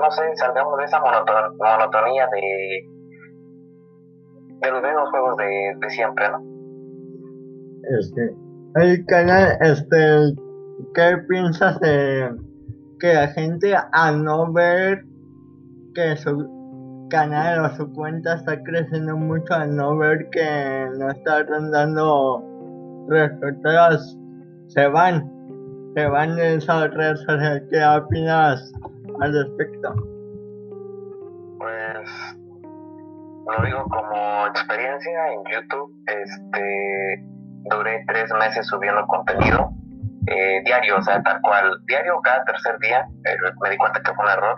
no 0.00 0.10
sé, 0.12 0.36
salgamos 0.36 0.78
de 0.78 0.84
esa 0.84 1.00
monotonía 1.00 2.28
de, 2.28 2.93
de 4.60 4.70
los 4.70 4.82
mismos 4.82 5.10
juegos 5.10 5.36
de, 5.36 5.76
de 5.80 5.90
siempre, 5.90 6.28
¿no? 6.30 6.42
Este, 7.98 8.34
el 8.76 9.06
canal, 9.06 9.58
este, 9.60 10.34
¿qué 10.94 11.18
piensas 11.28 11.78
de 11.80 12.30
que 12.98 13.14
la 13.14 13.28
gente 13.28 13.74
al 13.92 14.24
no 14.24 14.52
ver 14.52 15.04
que 15.94 16.16
su 16.16 17.08
canal 17.10 17.64
o 17.64 17.76
su 17.76 17.92
cuenta 17.92 18.34
está 18.34 18.62
creciendo 18.62 19.16
mucho 19.16 19.54
al 19.54 19.76
no 19.76 19.96
ver 19.96 20.28
que 20.30 20.88
no 20.98 21.10
está 21.10 21.44
dando 21.44 22.42
resultados, 23.08 24.18
se 24.68 24.86
van, 24.88 25.30
se 25.94 26.06
van 26.06 26.36
de 26.36 26.56
esas 26.56 26.92
redes 26.94 27.20
sociales. 27.20 27.62
¿Qué 27.70 27.84
opinas 27.84 28.72
al 29.20 29.32
respecto? 29.32 29.94
Pues 31.58 32.10
lo 33.46 33.64
digo 33.64 33.84
como 33.84 34.46
experiencia 34.46 35.32
en 35.32 35.44
YouTube, 35.52 35.92
este 36.06 37.24
duré 37.70 38.04
tres 38.06 38.30
meses 38.38 38.66
subiendo 38.66 39.06
contenido 39.06 39.70
eh, 40.26 40.62
diario, 40.64 40.98
o 40.98 41.02
sea, 41.02 41.22
tal 41.22 41.40
cual, 41.42 41.78
diario 41.86 42.20
cada 42.22 42.44
tercer 42.44 42.78
día, 42.78 43.06
eh, 43.24 43.36
me 43.60 43.70
di 43.70 43.76
cuenta 43.76 44.00
que 44.02 44.12
fue 44.14 44.24
un 44.24 44.30
error 44.30 44.56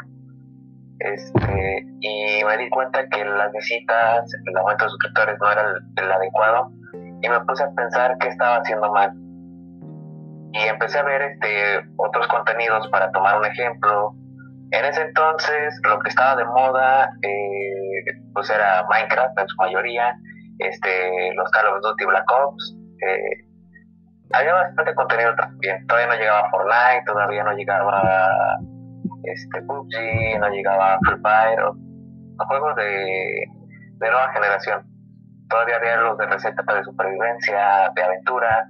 este, 0.99 1.87
y 2.00 2.43
me 2.45 2.57
di 2.57 2.71
cuenta 2.71 3.07
que 3.09 3.25
las 3.25 3.52
visitas, 3.52 4.33
el 4.47 4.57
aumento 4.57 4.85
de 4.85 4.90
suscriptores 4.90 5.37
no 5.40 5.50
era 5.50 5.75
el, 5.97 6.12
adecuado 6.12 6.71
y 6.95 7.28
me 7.28 7.40
puse 7.40 7.64
a 7.64 7.71
pensar 7.71 8.16
qué 8.19 8.28
estaba 8.28 8.57
haciendo 8.57 8.90
mal. 8.93 9.12
Y 10.52 10.69
empecé 10.69 10.99
a 10.99 11.02
ver 11.02 11.23
este, 11.23 11.87
otros 11.97 12.26
contenidos 12.28 12.88
para 12.88 13.11
tomar 13.12 13.38
un 13.38 13.45
ejemplo. 13.45 14.14
En 14.73 14.85
ese 14.85 15.02
entonces 15.02 15.78
lo 15.85 15.99
que 16.00 16.08
estaba 16.08 16.37
de 16.37 16.44
moda 16.44 17.11
eh, 17.23 18.20
pues 18.35 18.50
era 18.50 18.85
Minecraft 18.88 19.38
en 19.38 19.49
su 19.49 19.56
mayoría, 19.58 20.16
este, 20.58 21.35
los 21.35 21.50
Call 21.50 21.66
of 21.66 21.82
Duty 21.82 22.04
Black 22.04 22.30
Ops. 22.30 22.76
Eh, 23.06 23.46
había 24.32 24.54
bastante 24.54 24.94
contenido 24.94 25.35
también. 25.37 25.87
Todavía 25.87 26.08
no 26.08 26.18
llegaba 26.18 26.50
Fortnite, 26.50 27.04
todavía 27.06 27.44
no 27.44 27.52
llegaba 27.52 28.58
este, 29.23 29.62
PUBG, 29.62 30.40
no 30.40 30.49
llegaba 30.50 30.99
Free 31.06 31.20
Fire, 31.23 31.64
juegos 32.38 32.76
de, 32.76 33.46
de 33.99 34.11
nueva 34.11 34.32
generación. 34.32 34.85
Todavía 35.49 35.76
había 35.76 35.96
los 35.99 36.18
de 36.18 36.26
receta 36.26 36.75
de 36.75 36.85
supervivencia, 36.85 37.92
de 37.94 38.02
aventura, 38.02 38.68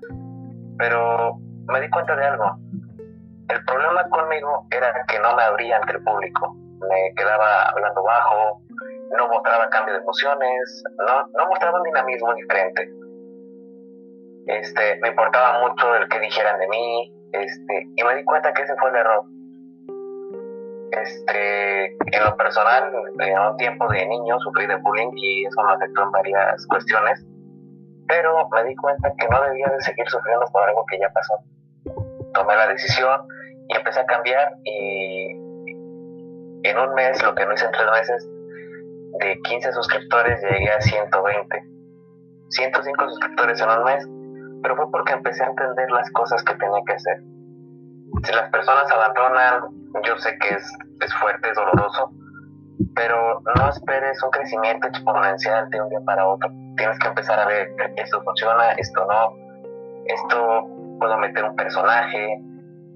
pero 0.79 1.39
me 1.69 1.81
di 1.81 1.89
cuenta 1.89 2.15
de 2.17 2.25
algo. 2.25 2.59
El 3.49 3.65
problema 3.65 4.03
conmigo 4.11 4.67
era 4.71 4.93
que 5.07 5.19
no 5.21 5.35
me 5.37 5.43
abría 5.43 5.77
ante 5.77 5.93
el 5.93 6.03
público. 6.03 6.57
Me 6.89 7.15
quedaba 7.17 7.69
hablando 7.71 8.03
bajo, 8.03 8.61
no 9.17 9.29
mostraba 9.29 9.71
cambio 9.71 9.95
de 9.95 10.01
emociones, 10.01 10.85
no, 10.99 11.47
mostraba 11.47 11.79
un 11.79 11.85
dinamismo 11.85 12.35
diferente. 12.35 12.91
Este, 14.47 14.99
me 15.01 15.09
importaba 15.09 15.61
mucho 15.61 15.95
el 15.95 16.09
que 16.09 16.21
dijeran 16.21 16.59
de 16.59 16.69
mí, 16.69 17.15
este, 17.33 17.87
y 17.97 18.03
me 18.03 18.17
di 18.17 18.25
cuenta 18.25 18.53
que 18.53 18.63
ese 18.63 18.75
fue 18.77 18.91
el 18.91 18.97
error. 18.97 19.25
Este, 20.91 21.87
en 21.87 22.25
lo 22.25 22.37
personal, 22.37 22.93
en 23.19 23.39
un 23.39 23.57
tiempo 23.57 23.89
de 23.89 24.07
niño 24.07 24.39
sufrí 24.41 24.67
de 24.67 24.77
bullying 24.77 25.11
y 25.15 25.47
eso 25.47 25.63
me 25.63 25.73
afectó 25.73 26.03
en 26.03 26.11
varias 26.11 26.67
cuestiones, 26.67 27.25
pero 28.09 28.49
me 28.49 28.65
di 28.65 28.75
cuenta 28.77 29.13
que 29.19 29.29
no 29.29 29.43
debía 29.43 29.67
de 29.69 29.81
seguir 29.83 30.09
sufriendo 30.09 30.47
por 30.53 30.63
algo 30.63 30.85
que 30.87 30.99
ya 30.99 31.11
pasó. 31.11 31.35
Tomé 32.35 32.57
la 32.57 32.69
decisión 32.69 33.27
y 33.69 33.77
empecé 33.77 34.01
a 34.01 34.07
cambiar 34.07 34.53
y 34.65 35.31
en 36.63 36.79
un 36.79 36.95
mes, 36.95 37.23
lo 37.23 37.35
que 37.35 37.47
no 37.47 37.55
hice 37.55 37.65
en 37.65 37.73
tres 37.73 37.91
meses, 37.93 38.29
de 39.21 39.41
15 39.43 39.73
suscriptores 39.73 40.43
llegué 40.43 40.71
a 40.71 40.81
120. 40.81 41.63
105 42.49 43.09
suscriptores 43.09 43.61
en 43.61 43.71
un 43.71 43.85
mes, 43.85 44.09
pero 44.63 44.77
fue 44.77 44.91
porque 44.91 45.13
empecé 45.13 45.45
a 45.45 45.49
entender 45.49 45.91
las 45.91 46.11
cosas 46.13 46.43
que 46.43 46.55
tenía 46.55 46.81
que 46.87 46.93
hacer. 46.93 47.19
Si 48.25 48.33
las 48.33 48.51
personas 48.51 48.91
abandonan 48.91 49.87
yo 50.05 50.17
sé 50.19 50.37
que 50.39 50.49
es, 50.55 50.73
es 51.01 51.15
fuerte, 51.15 51.51
es 51.51 51.57
doloroso, 51.57 52.11
pero 52.95 53.41
no 53.57 53.69
esperes 53.69 54.23
un 54.23 54.31
crecimiento 54.31 54.89
exponencial 54.89 55.69
de 55.71 55.81
un 55.81 55.89
día 55.89 56.01
para 56.05 56.27
otro. 56.27 56.51
Tienes 56.77 56.99
que 56.99 57.09
empezar 57.09 57.39
a 57.41 57.47
ver, 57.47 57.69
esto 57.97 58.23
funciona, 58.23 58.73
esto 58.73 59.07
no, 59.07 59.37
esto 60.07 60.67
puedo 60.99 61.17
meter 61.19 61.45
un 61.45 61.57
personaje. 61.57 62.43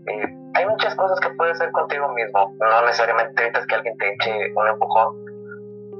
Eh, 0.06 0.39
hay 0.54 0.66
muchas 0.66 0.94
cosas 0.96 1.18
que 1.20 1.30
puedes 1.30 1.56
hacer 1.56 1.70
contigo 1.72 2.08
mismo, 2.12 2.54
no 2.58 2.86
necesariamente 2.86 3.32
necesitas 3.34 3.66
que 3.66 3.74
alguien 3.74 3.96
te 3.98 4.14
eche 4.14 4.52
un 4.54 4.68
empujón. 4.68 5.14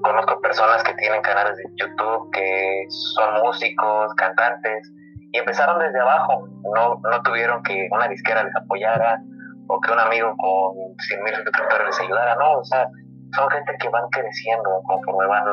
Conozco 0.03 0.41
personas 0.41 0.83
que 0.83 0.95
tienen 0.95 1.21
canales 1.23 1.57
de 1.57 1.65
YouTube, 1.77 2.31
que 2.33 2.87
son 2.89 3.35
músicos, 3.45 4.15
cantantes, 4.15 4.91
y 5.33 5.39
empezaron 5.39 5.79
desde 5.79 6.01
abajo, 6.01 6.49
no, 6.75 7.01
no 7.09 7.23
tuvieron 7.23 7.63
que 7.63 7.89
una 7.93 8.09
disquera 8.09 8.43
les 8.43 8.57
apoyara, 8.57 9.21
o 9.69 9.81
que 9.81 9.93
un 9.93 10.01
amigo 10.01 10.35
con 10.37 10.75
100 10.99 11.23
mil 11.23 11.35
suscriptores 11.37 11.87
les 11.87 12.01
ayudara, 12.01 12.35
no, 12.37 12.59
o 12.59 12.65
sea, 12.65 12.89
son 13.37 13.49
gente 13.51 13.73
que 13.79 13.89
van 13.89 14.09
creciendo 14.11 14.69
conforme 14.85 15.27
van, 15.29 15.45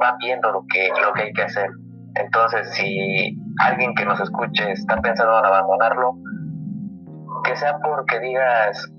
van 0.00 0.18
viendo 0.18 0.50
lo 0.52 0.64
que, 0.68 0.90
lo 1.00 1.12
que 1.14 1.22
hay 1.22 1.32
que 1.32 1.42
hacer. 1.42 1.70
Entonces, 2.16 2.70
si 2.74 3.34
alguien 3.60 3.94
que 3.94 4.04
nos 4.04 4.20
escuche 4.20 4.72
está 4.72 5.00
pensando 5.00 5.38
en 5.38 5.46
abandonarlo, 5.46 6.14
que 7.46 7.56
sea 7.56 7.78
porque 7.78 8.18
digas, 8.20 8.92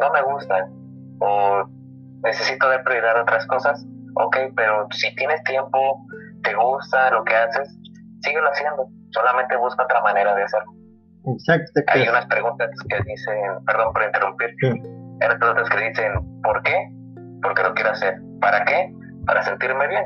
no 0.00 0.10
me 0.12 0.22
gusta, 0.22 0.68
o 1.20 1.64
necesito 2.22 2.68
de 2.68 2.78
prioridad 2.80 3.22
otras 3.22 3.46
cosas, 3.46 3.86
ok, 4.16 4.36
pero 4.56 4.86
si 4.90 5.14
tienes 5.14 5.42
tiempo, 5.44 6.04
te 6.42 6.54
gusta 6.54 7.10
lo 7.10 7.24
que 7.24 7.34
haces, 7.34 7.78
síguelo 8.22 8.50
haciendo, 8.50 8.88
solamente 9.10 9.56
busca 9.56 9.84
otra 9.84 10.02
manera 10.02 10.34
de 10.34 10.42
hacerlo. 10.42 10.72
Exacto. 11.26 11.80
Hay 11.88 12.08
unas 12.08 12.26
preguntas 12.26 12.70
que 12.88 12.96
dicen, 13.06 13.64
perdón 13.66 13.92
por 13.92 14.02
interrumpir, 14.02 14.50
hay 14.62 15.26
unas 15.26 15.38
preguntas 15.38 15.68
que 15.70 15.88
dicen, 15.88 16.40
¿por 16.42 16.62
qué? 16.62 16.90
Porque 17.42 17.62
lo 17.62 17.74
quiero 17.74 17.90
hacer. 17.90 18.18
¿Para 18.40 18.64
qué? 18.64 18.92
Para 19.26 19.42
sentirme 19.42 19.86
bien. 19.88 20.04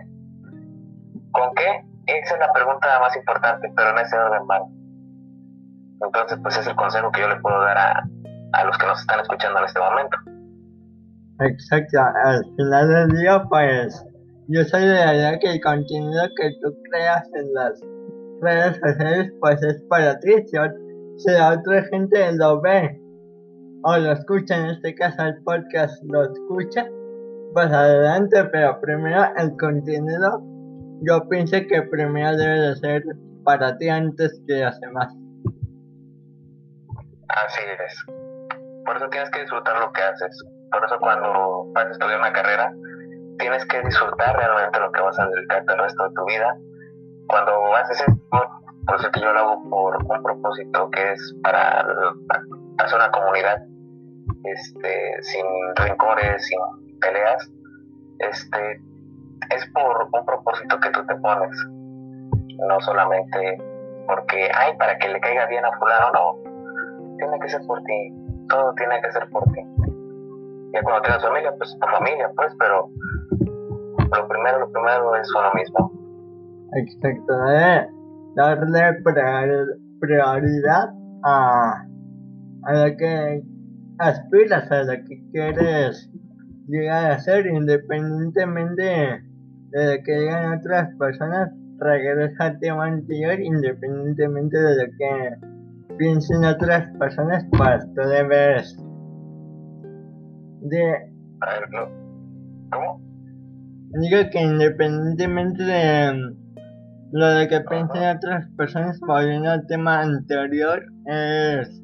¿Con 1.32 1.54
qué? 1.54 1.84
Esa 2.06 2.34
es 2.34 2.40
la 2.40 2.52
pregunta 2.52 2.98
más 3.00 3.16
importante, 3.16 3.72
pero 3.76 3.90
en 3.90 3.98
ese 3.98 4.16
orden 4.16 4.46
mal. 4.46 4.62
Entonces, 6.04 6.38
pues 6.42 6.58
es 6.58 6.66
el 6.66 6.76
consejo 6.76 7.10
que 7.12 7.20
yo 7.20 7.28
le 7.28 7.36
puedo 7.36 7.60
dar 7.60 7.78
a, 7.78 8.04
a 8.52 8.64
los 8.64 8.76
que 8.78 8.86
nos 8.86 9.00
están 9.00 9.20
escuchando 9.20 9.58
en 9.60 9.64
este 9.64 9.80
momento. 9.80 10.16
Exacto, 11.40 11.98
al 12.00 12.44
final 12.56 12.88
del 12.88 13.18
día, 13.18 13.42
pues 13.48 14.04
yo 14.48 14.64
soy 14.64 14.82
de 14.82 14.94
la 14.94 15.14
idea 15.14 15.38
que 15.38 15.52
el 15.52 15.60
contenido 15.60 16.22
que 16.36 16.50
tú 16.62 16.74
creas 16.90 17.28
en 17.34 17.54
las 17.54 17.80
redes 18.42 18.76
sociales, 18.76 19.32
pues 19.40 19.62
es 19.62 19.82
para 19.88 20.18
ti, 20.20 20.32
si 21.16 21.30
la 21.30 21.52
otra 21.52 21.82
gente 21.84 22.32
lo 22.36 22.60
ve 22.60 23.00
o 23.84 23.96
lo 23.96 24.12
escucha, 24.12 24.56
en 24.56 24.66
este 24.70 24.94
caso 24.94 25.22
el 25.22 25.42
podcast 25.42 26.02
lo 26.04 26.24
escucha, 26.24 26.86
pues 27.54 27.72
adelante, 27.72 28.44
pero 28.52 28.80
primero 28.80 29.22
el 29.36 29.56
contenido, 29.56 30.42
yo 31.02 31.28
pienso 31.28 31.56
que 31.68 31.82
primero 31.90 32.36
debe 32.36 32.60
de 32.60 32.76
ser 32.76 33.02
para 33.44 33.76
ti 33.78 33.88
antes 33.88 34.40
que 34.46 34.64
los 34.64 34.78
demás. 34.80 35.14
Así 37.32 37.62
es. 37.62 38.04
Por 38.84 38.96
eso 38.96 39.08
tienes 39.08 39.30
que 39.30 39.40
disfrutar 39.40 39.78
lo 39.78 39.92
que 39.92 40.02
haces. 40.02 40.44
Por 40.70 40.84
eso 40.84 40.98
cuando 40.98 41.66
vas 41.72 41.86
a 41.86 41.90
estudiar 41.90 42.18
una 42.18 42.32
carrera, 42.32 42.72
tienes 43.38 43.64
que 43.66 43.80
disfrutar 43.82 44.36
realmente 44.36 44.78
lo 44.78 44.92
que 44.92 45.00
vas 45.00 45.18
a 45.18 45.26
dedicarte 45.26 45.72
el 45.72 45.78
resto 45.78 46.08
de 46.08 46.14
tu 46.14 46.24
vida. 46.26 46.56
Cuando 47.28 47.74
haces 47.76 48.00
esto, 48.00 48.50
por 48.86 48.96
eso 48.96 49.10
que 49.12 49.20
yo 49.20 49.32
lo 49.32 49.40
hago 49.40 49.70
por 49.70 49.96
un 49.96 50.22
propósito 50.22 50.90
que 50.90 51.12
es 51.12 51.34
para 51.42 51.86
hacer 52.78 52.98
una 52.98 53.10
comunidad 53.10 53.62
este, 54.44 55.22
sin 55.22 55.46
rencores, 55.76 56.46
sin 56.46 56.58
peleas. 57.00 57.50
Este, 58.18 58.80
es 59.50 59.66
por 59.72 60.08
un 60.12 60.26
propósito 60.26 60.78
que 60.80 60.90
tú 60.90 61.04
te 61.06 61.14
pones. 61.16 61.56
no 62.68 62.80
solamente 62.80 63.58
porque, 64.06 64.50
ay, 64.54 64.76
para 64.76 64.98
que 64.98 65.08
le 65.08 65.20
caiga 65.20 65.46
bien 65.46 65.64
a 65.64 65.72
fulano, 65.78 66.10
no, 66.12 66.51
tiene 67.22 67.38
que 67.40 67.48
ser 67.48 67.60
por 67.66 67.82
ti, 67.84 68.12
todo 68.48 68.74
tiene 68.74 69.00
que 69.00 69.12
ser 69.12 69.28
por 69.30 69.44
ti. 69.52 69.60
Ya 70.72 70.82
cuando 70.82 71.02
tengas 71.02 71.22
familia, 71.22 71.54
pues 71.56 71.78
tu 71.78 71.86
familia, 71.86 72.30
pues, 72.34 72.52
pero 72.58 72.88
lo 73.98 74.28
primero, 74.28 74.58
lo 74.60 74.72
primero 74.72 75.16
es 75.16 75.28
uno 75.34 75.52
mismo. 75.54 75.92
Exacto, 76.74 77.32
¿eh? 77.50 77.88
darle 78.34 79.02
prioridad 80.00 80.90
a, 81.24 81.84
a 82.64 82.72
lo 82.72 82.96
que 82.96 83.42
aspiras, 83.98 84.70
a 84.70 84.82
lo 84.82 84.92
que 85.04 85.22
quieres 85.30 86.10
llegar 86.66 87.12
a 87.12 87.18
ser, 87.20 87.46
independientemente 87.46 88.82
de 88.82 89.96
lo 89.96 90.02
que 90.02 90.18
digan 90.18 90.58
otras 90.58 90.94
personas, 90.96 91.50
regresa 91.78 92.44
al 92.44 92.58
tema 92.60 92.86
anterior, 92.86 93.38
independientemente 93.40 94.58
de 94.58 94.86
lo 94.86 94.92
que 94.98 95.52
piensen 95.98 96.44
otras 96.44 96.86
personas, 96.98 97.44
pues 97.56 97.84
tú 97.94 98.02
debes 98.08 98.76
de... 100.62 100.92
A 101.40 101.46
ver, 101.54 101.70
no. 101.70 101.88
¿Cómo? 102.70 103.00
Digo 104.00 104.18
que 104.30 104.40
independientemente 104.40 105.62
de 105.62 106.34
lo 107.12 107.26
de 107.26 107.46
que 107.48 107.60
piensen 107.60 108.16
otras 108.16 108.48
personas, 108.56 108.98
volviendo 109.00 109.50
al 109.50 109.66
tema 109.66 110.00
anterior, 110.00 110.82
es 111.06 111.82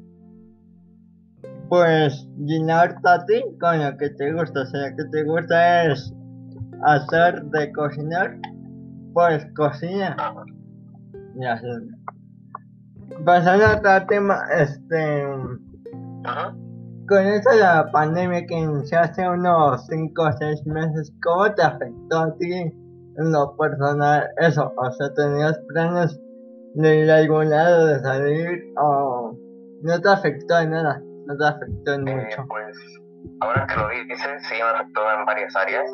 pues 1.69 2.27
llenarte 2.37 3.07
a 3.07 3.23
ti 3.25 3.43
con 3.59 3.83
lo 3.83 3.95
que 3.97 4.09
te 4.09 4.33
gusta. 4.33 4.61
O 4.61 4.65
sea, 4.65 4.89
lo 4.89 4.95
que 4.95 5.03
te 5.11 5.23
gusta 5.23 5.85
es 5.85 6.13
hacer 6.83 7.43
de 7.43 7.71
cocinar, 7.73 8.37
pues 9.13 9.45
cocina. 9.55 10.17
Y 11.35 11.45
así. 11.45 11.67
Pasando 13.25 13.65
a 13.65 13.77
otro 13.77 14.07
tema, 14.07 14.41
este. 14.57 15.25
Con 17.07 17.25
eso 17.25 17.49
de 17.49 17.57
la 17.57 17.89
pandemia 17.91 18.45
que 18.45 18.55
inició 18.55 18.99
hace 18.99 19.27
unos 19.27 19.85
5 19.87 20.21
o 20.21 20.31
6 20.31 20.65
meses, 20.67 21.11
¿cómo 21.23 21.51
te 21.55 21.63
afectó 21.63 22.19
a 22.19 22.37
ti 22.37 22.53
en 22.53 23.31
lo 23.31 23.55
personal 23.57 24.29
eso? 24.37 24.71
O 24.77 24.91
sea, 24.91 25.11
¿tenías 25.15 25.59
planes 25.69 26.19
de 26.75 26.99
ir 26.99 27.11
a 27.11 27.15
algún 27.15 27.49
lado, 27.49 27.87
de 27.87 27.99
salir 28.01 28.73
o 28.77 29.35
no 29.81 30.01
te 30.01 30.09
afectó 30.09 30.59
en 30.59 30.69
nada? 30.69 31.01
no 31.29 31.37
te 31.37 31.45
afectó 31.45 31.93
en 31.93 32.07
eh, 32.07 32.15
mucho? 32.15 32.45
Pues 32.47 32.77
ahora 33.41 33.67
que 33.67 33.75
lo 33.75 33.89
dices, 33.89 34.19
sí 34.49 34.55
me 34.55 34.61
afectó 34.61 35.01
en 35.11 35.25
varias 35.25 35.55
áreas. 35.55 35.89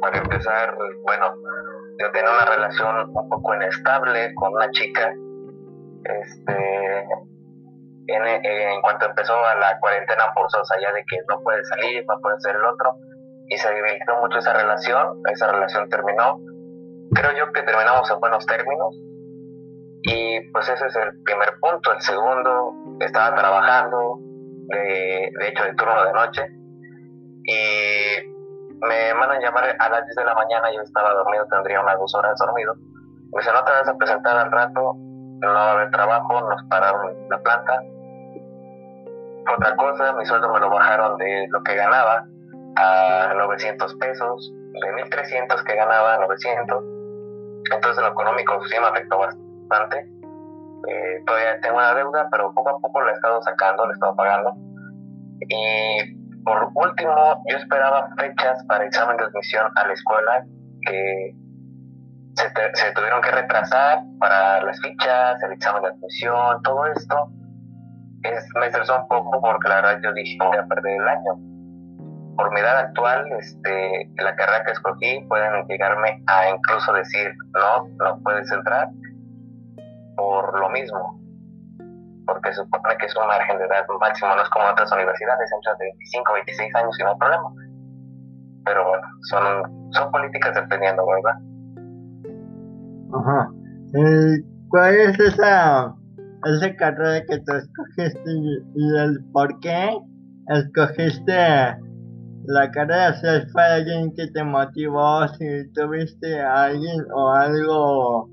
Para 0.00 0.18
empezar, 0.18 0.76
bueno, 1.02 1.34
yo 1.98 2.10
tenía 2.12 2.30
una 2.30 2.56
relación 2.56 3.10
un 3.10 3.28
poco 3.28 3.54
inestable 3.54 4.34
con 4.34 4.52
una 4.54 4.70
chica. 4.70 5.14
Este, 6.04 7.04
en, 8.06 8.80
cuanto 8.82 9.06
empezó 9.06 9.34
a 9.44 9.54
la 9.56 9.78
cuarentena 9.80 10.32
forzosa, 10.34 10.76
ya 10.80 10.92
de 10.92 11.04
que 11.04 11.18
no 11.28 11.40
puede 11.42 11.64
salir, 11.64 12.04
no 12.08 12.20
puede 12.20 12.40
ser 12.40 12.56
el 12.56 12.64
otro, 12.64 12.94
y 13.48 13.56
se 13.56 13.72
debilitó 13.72 14.16
mucho 14.20 14.38
esa 14.38 14.52
relación, 14.52 15.22
esa 15.30 15.50
relación 15.52 15.88
terminó. 15.88 16.40
Creo 17.12 17.32
yo 17.32 17.52
que 17.52 17.62
terminamos 17.62 18.10
en 18.10 18.20
buenos 18.20 18.46
términos, 18.46 18.94
y 20.02 20.40
pues 20.52 20.68
ese 20.68 20.86
es 20.86 20.96
el 20.96 21.22
primer 21.22 21.58
punto. 21.60 21.92
El 21.92 22.00
segundo, 22.00 22.74
estaba 23.00 23.34
trabajando, 23.34 24.18
de, 24.68 25.30
hecho 25.48 25.64
de 25.64 25.74
turno 25.74 26.04
de 26.04 26.12
noche 26.12 26.42
y 27.44 28.28
me 28.80 29.14
mandan 29.14 29.40
llamar 29.40 29.64
a 29.78 29.88
las 29.88 30.04
10 30.04 30.16
de 30.16 30.24
la 30.24 30.34
mañana, 30.34 30.70
yo 30.72 30.82
estaba 30.82 31.12
dormido, 31.14 31.46
tendría 31.50 31.80
unas 31.80 31.98
dos 31.98 32.14
horas 32.14 32.38
dormido. 32.38 32.74
Me 32.74 33.40
dicen, 33.40 33.54
te 33.64 33.72
vas 33.72 33.88
a 33.88 33.96
presentar 33.96 34.36
al 34.36 34.52
rato, 34.52 34.96
no 35.40 35.52
va 35.52 35.70
a 35.70 35.72
haber 35.72 35.90
trabajo, 35.90 36.48
nos 36.48 36.62
pararon 36.64 37.28
la 37.28 37.38
planta. 37.38 37.82
Otra 39.56 39.76
cosa, 39.76 40.12
mi 40.14 40.26
sueldo 40.26 40.52
me 40.52 40.60
lo 40.60 40.70
bajaron 40.70 41.16
de 41.18 41.46
lo 41.48 41.62
que 41.62 41.74
ganaba 41.74 42.26
a 42.76 43.32
900 43.34 43.94
pesos, 43.94 44.52
de 44.72 44.92
1300 44.92 45.62
que 45.64 45.74
ganaba 45.74 46.14
a 46.14 46.18
900. 46.18 46.84
Entonces 47.72 48.02
lo 48.02 48.08
económico 48.10 48.60
sí 48.66 48.76
me 48.78 48.86
afectó 48.86 49.18
bastante. 49.18 50.06
Eh, 50.86 51.22
todavía 51.26 51.60
tengo 51.60 51.76
una 51.76 51.94
deuda, 51.94 52.28
pero 52.30 52.52
poco 52.54 52.70
a 52.70 52.78
poco 52.78 53.02
la 53.02 53.12
he 53.12 53.14
estado 53.14 53.42
sacando, 53.42 53.84
la 53.84 53.92
he 53.92 53.94
estado 53.94 54.16
pagando. 54.16 54.52
Y 55.48 56.42
por 56.44 56.70
último, 56.74 57.42
yo 57.48 57.56
esperaba 57.56 58.08
fechas 58.18 58.64
para 58.66 58.84
examen 58.84 59.16
de 59.16 59.24
admisión 59.24 59.66
a 59.74 59.86
la 59.86 59.92
escuela 59.92 60.44
que 60.86 61.34
se, 62.38 62.92
tuvieron 62.92 63.20
que 63.20 63.30
retrasar 63.30 64.02
para 64.18 64.62
las 64.62 64.80
fichas, 64.80 65.42
el 65.42 65.52
examen 65.52 65.82
de 65.82 65.88
admisión, 65.88 66.62
todo 66.62 66.86
esto. 66.86 67.30
Es, 68.22 68.46
me 68.54 68.66
estresó 68.66 69.00
un 69.00 69.08
poco 69.08 69.40
porque 69.40 69.68
la 69.68 69.76
verdad 69.76 70.00
yo 70.02 70.12
dije, 70.12 70.36
voy 70.40 70.56
a 70.56 70.66
perder 70.66 71.00
el 71.00 71.08
año. 71.08 71.34
Por 72.36 72.52
mi 72.52 72.60
edad 72.60 72.78
actual, 72.78 73.26
este, 73.38 74.10
la 74.16 74.36
carrera 74.36 74.64
que 74.64 74.72
escogí 74.72 75.20
pueden 75.28 75.66
llegarme 75.66 76.22
a 76.26 76.50
incluso 76.50 76.92
decir, 76.92 77.34
no, 77.52 77.88
no 77.98 78.22
puedes 78.22 78.50
entrar 78.52 78.88
por 80.16 80.58
lo 80.58 80.68
mismo, 80.70 81.20
porque 82.26 82.50
se 82.50 82.62
supone 82.62 82.96
que 82.98 83.06
es 83.06 83.16
un 83.16 83.26
margen 83.26 83.58
de 83.58 83.64
edad 83.64 83.86
máximo, 84.00 84.34
no 84.34 84.42
es 84.42 84.48
como 84.50 84.66
otras 84.68 84.90
universidades, 84.92 85.50
entre 85.52 85.72
de 85.72 85.92
25, 85.92 86.32
26 86.32 86.74
años 86.74 86.96
y 86.98 87.02
no 87.02 87.10
hay 87.10 87.18
problema. 87.18 87.52
Pero 88.64 88.88
bueno, 88.88 89.06
son, 89.22 89.92
son 89.92 90.10
políticas 90.12 90.54
dependiendo, 90.54 91.06
¿verdad? 91.06 91.40
Ajá. 93.12 93.50
Eh, 93.94 94.42
¿Cuál 94.68 94.94
es 94.94 95.18
esa, 95.18 95.94
esa 96.44 96.76
carrera 96.76 97.24
que 97.26 97.38
tú 97.38 97.52
escogiste 97.54 98.30
y, 98.74 98.96
el 98.96 99.24
por 99.32 99.58
qué 99.60 99.98
escogiste 100.48 101.32
la 102.44 102.70
carrera? 102.72 103.14
Si 103.14 103.50
fue 103.52 103.62
alguien 103.62 104.12
que 104.14 104.26
te 104.28 104.44
motivó, 104.44 105.26
si 105.38 105.72
tuviste 105.72 106.40
a 106.40 106.64
alguien 106.64 107.02
o 107.14 107.30
algo 107.30 108.28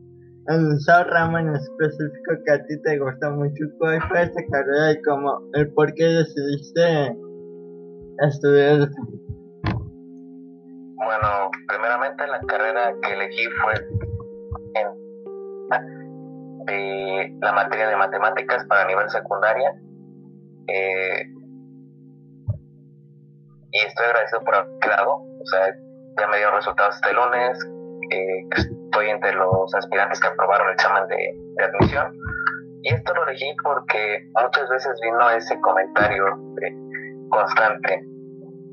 en 0.48 0.66
un 0.66 0.78
ramo 1.10 1.40
en 1.40 1.56
específico 1.56 2.34
que 2.46 2.52
a 2.52 2.66
ti 2.66 2.82
te 2.84 3.00
gusta 3.00 3.32
mucho, 3.32 3.64
¿cuál 3.80 4.02
fue 4.10 4.24
esa 4.24 4.42
carrera 4.52 4.92
y 4.92 5.02
cómo, 5.04 5.40
el 5.54 5.74
por 5.74 5.94
qué 5.94 6.04
decidiste 6.04 7.18
estudiar 8.28 8.90
Bueno, 10.98 11.52
primeramente 11.68 12.28
la 12.28 12.40
carrera 12.42 12.94
que 13.02 13.14
elegí 13.14 13.46
fue 13.64 13.74
en 14.76 15.06
la 17.40 17.54
materia 17.54 17.88
de 17.88 17.96
matemáticas 17.96 18.66
para 18.66 18.86
nivel 18.86 19.10
secundaria. 19.10 19.74
Eh, 20.68 21.26
y 23.72 23.78
estoy 23.86 24.06
agradecido 24.06 24.42
por 24.44 24.56
haber 24.56 24.80
quedado. 24.80 25.16
O 25.16 25.46
sea, 25.46 25.76
ya 26.20 26.28
me 26.28 26.38
dieron 26.38 26.56
resultados 26.56 26.96
este 26.96 27.14
lunes. 27.14 27.60
Eh, 28.12 28.48
estoy 28.56 29.10
entre 29.10 29.34
los 29.34 29.74
aspirantes 29.76 30.20
que 30.20 30.28
aprobaron 30.28 30.68
el 30.68 30.74
examen 30.74 31.08
de, 31.08 31.64
admisión. 31.64 32.14
Y 32.84 32.94
esto 32.94 33.14
lo 33.16 33.28
elegí 33.28 33.54
porque 33.64 34.30
muchas 34.42 34.70
veces 34.70 35.00
vino 35.02 35.30
ese 35.32 35.60
comentario 35.60 36.26
constante. 37.30 38.06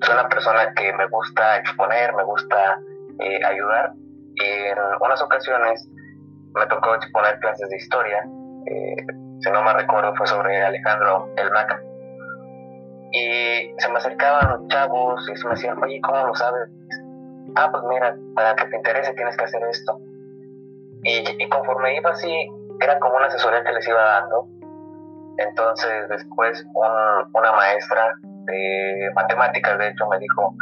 Soy 0.03 0.15
una 0.15 0.29
persona 0.29 0.73
que 0.75 0.93
me 0.93 1.07
gusta 1.09 1.57
exponer, 1.59 2.15
me 2.15 2.25
gusta 2.25 2.79
eh, 3.21 3.41
ayudar. 3.45 3.93
En 4.37 4.79
unas 5.01 5.23
ocasiones 5.23 5.89
me 6.55 6.67
tocó 6.67 6.95
exponer 6.95 7.39
clases 7.41 7.69
de 7.69 7.77
historia. 7.77 8.23
Si 9.41 9.51
no 9.51 9.63
me 9.63 9.73
recuerdo, 9.75 10.15
fue 10.17 10.27
sobre 10.27 10.63
Alejandro 10.63 11.29
el 11.37 11.51
Maca. 11.51 11.81
Y 13.13 13.75
se 13.79 13.89
me 13.91 13.99
acercaban 13.99 14.69
chavos 14.69 15.29
y 15.29 15.37
se 15.37 15.45
me 15.45 15.55
decían, 15.55 15.83
oye, 15.83 16.01
¿cómo 16.01 16.27
lo 16.27 16.35
sabes? 16.35 16.71
ah, 17.57 17.69
pues 17.71 17.83
mira, 17.89 18.17
para 18.35 18.55
que 18.57 18.67
te 18.67 18.77
interese 18.77 19.13
tienes 19.15 19.37
que 19.37 19.45
hacer 19.45 19.63
esto. 19.65 19.99
Y, 21.05 21.49
conforme 21.49 21.97
iba 21.97 22.11
así, 22.11 22.49
era 22.81 22.99
como 23.01 23.17
una 23.17 23.27
asesoría 23.27 23.65
que 23.65 23.73
les 23.73 23.87
iba 23.89 24.03
dando. 24.03 24.47
Entonces 25.39 26.09
después 26.09 26.65
una 26.75 27.53
maestra 27.53 28.15
de 28.23 29.11
matemáticas, 29.15 29.79
de 29.79 29.89
hecho, 29.89 30.07
me 30.09 30.19
dijo, 30.19 30.55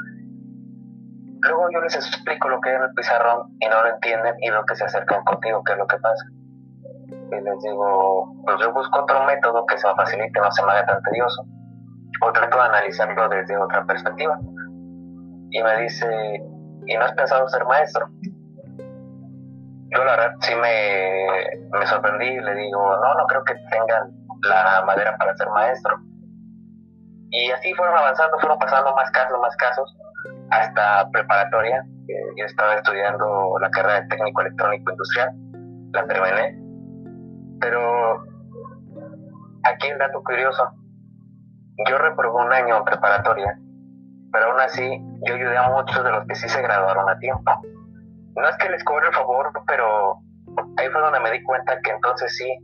luego 1.48 1.68
yo 1.72 1.81
les 1.81 1.94
explico 1.94 2.48
lo 2.48 2.61
que 2.61 2.74
es 2.74 2.81
el 2.81 2.94
pizarrón 2.94 3.57
y 3.61 3.68
no 3.68 3.83
lo 3.83 3.88
entienden 3.90 4.35
y 4.40 4.48
lo 4.50 4.64
que 4.64 4.76
se 4.76 4.85
acercan 4.85 5.24
contigo, 5.24 5.62
qué 5.64 5.72
es 5.72 5.79
lo 5.79 5.87
que 5.87 5.96
pasa. 5.98 6.24
Y 7.33 7.40
les 7.40 7.62
digo, 7.62 8.35
pues 8.44 8.57
yo 8.61 8.72
busco 8.72 9.00
otro 9.00 9.24
método 9.24 9.64
que 9.66 9.79
se 9.79 9.87
me 9.88 9.94
facilite, 9.94 10.40
no 10.40 10.50
se 10.50 10.64
me 10.64 10.72
haga 10.72 10.87
tan 10.87 11.03
tedioso. 11.03 11.44
O 12.22 12.33
trato 12.33 12.57
de 12.57 12.62
analizarlo 12.62 13.29
desde 13.29 13.57
otra 13.57 13.85
perspectiva. 13.85 14.38
Y 15.50 15.62
me 15.62 15.83
dice, 15.83 16.07
¿y 16.87 16.96
no 16.96 17.05
has 17.05 17.12
pensado 17.12 17.48
ser 17.48 17.64
maestro? 17.64 18.09
Yo 19.92 20.05
la 20.05 20.16
verdad 20.16 20.35
sí 20.40 20.55
me, 20.55 21.79
me 21.79 21.87
sorprendí 21.87 22.26
y 22.26 22.40
le 22.40 22.55
digo, 22.55 22.81
no, 22.81 23.14
no 23.14 23.26
creo 23.26 23.42
que 23.44 23.55
tengan 23.70 24.12
la 24.42 24.85
madera 24.87 25.16
para 25.18 25.37
ser 25.37 25.48
maestro. 25.48 25.98
Y 27.31 27.50
así 27.50 27.72
fueron 27.74 27.96
avanzando, 27.96 28.38
fueron 28.38 28.59
pasando 28.59 28.94
más 28.94 29.11
casos, 29.11 29.38
más 29.40 29.57
casos, 29.57 29.96
hasta 30.50 31.08
preparatoria. 31.10 31.84
Yo 32.36 32.44
estaba 32.44 32.74
estudiando 32.74 33.58
la 33.60 33.70
carrera 33.70 34.00
de 34.00 34.08
técnico 34.08 34.40
electrónico 34.40 34.90
industrial, 34.90 35.30
la 35.92 36.06
terminé. 36.06 36.58
Pero 37.60 38.24
aquí 39.64 39.88
el 39.88 39.98
dato 39.98 40.22
curioso. 40.22 40.70
Yo 41.88 41.98
reprobé 41.98 42.44
un 42.44 42.52
año 42.52 42.84
preparatoria, 42.84 43.58
pero 44.32 44.50
aún 44.50 44.60
así 44.60 45.00
yo 45.26 45.34
ayudé 45.34 45.56
a 45.56 45.70
muchos 45.70 46.04
de 46.04 46.10
los 46.10 46.26
que 46.26 46.34
sí 46.34 46.48
se 46.48 46.60
graduaron 46.60 47.08
a 47.08 47.18
tiempo. 47.18 47.50
No 48.36 48.48
es 48.48 48.56
que 48.58 48.68
les 48.68 48.84
cobre 48.84 49.06
el 49.08 49.14
favor, 49.14 49.50
pero 49.66 50.18
ahí 50.76 50.88
fue 50.90 51.00
donde 51.00 51.20
me 51.20 51.30
di 51.30 51.42
cuenta 51.42 51.80
que 51.82 51.90
entonces 51.90 52.36
sí 52.36 52.58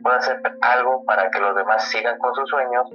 puedo 0.00 0.16
hacer 0.16 0.40
algo 0.60 1.04
para 1.06 1.30
que 1.30 1.40
los 1.40 1.56
demás 1.56 1.88
sigan 1.90 2.18
con 2.18 2.34
sus 2.34 2.48
sueños, 2.48 2.88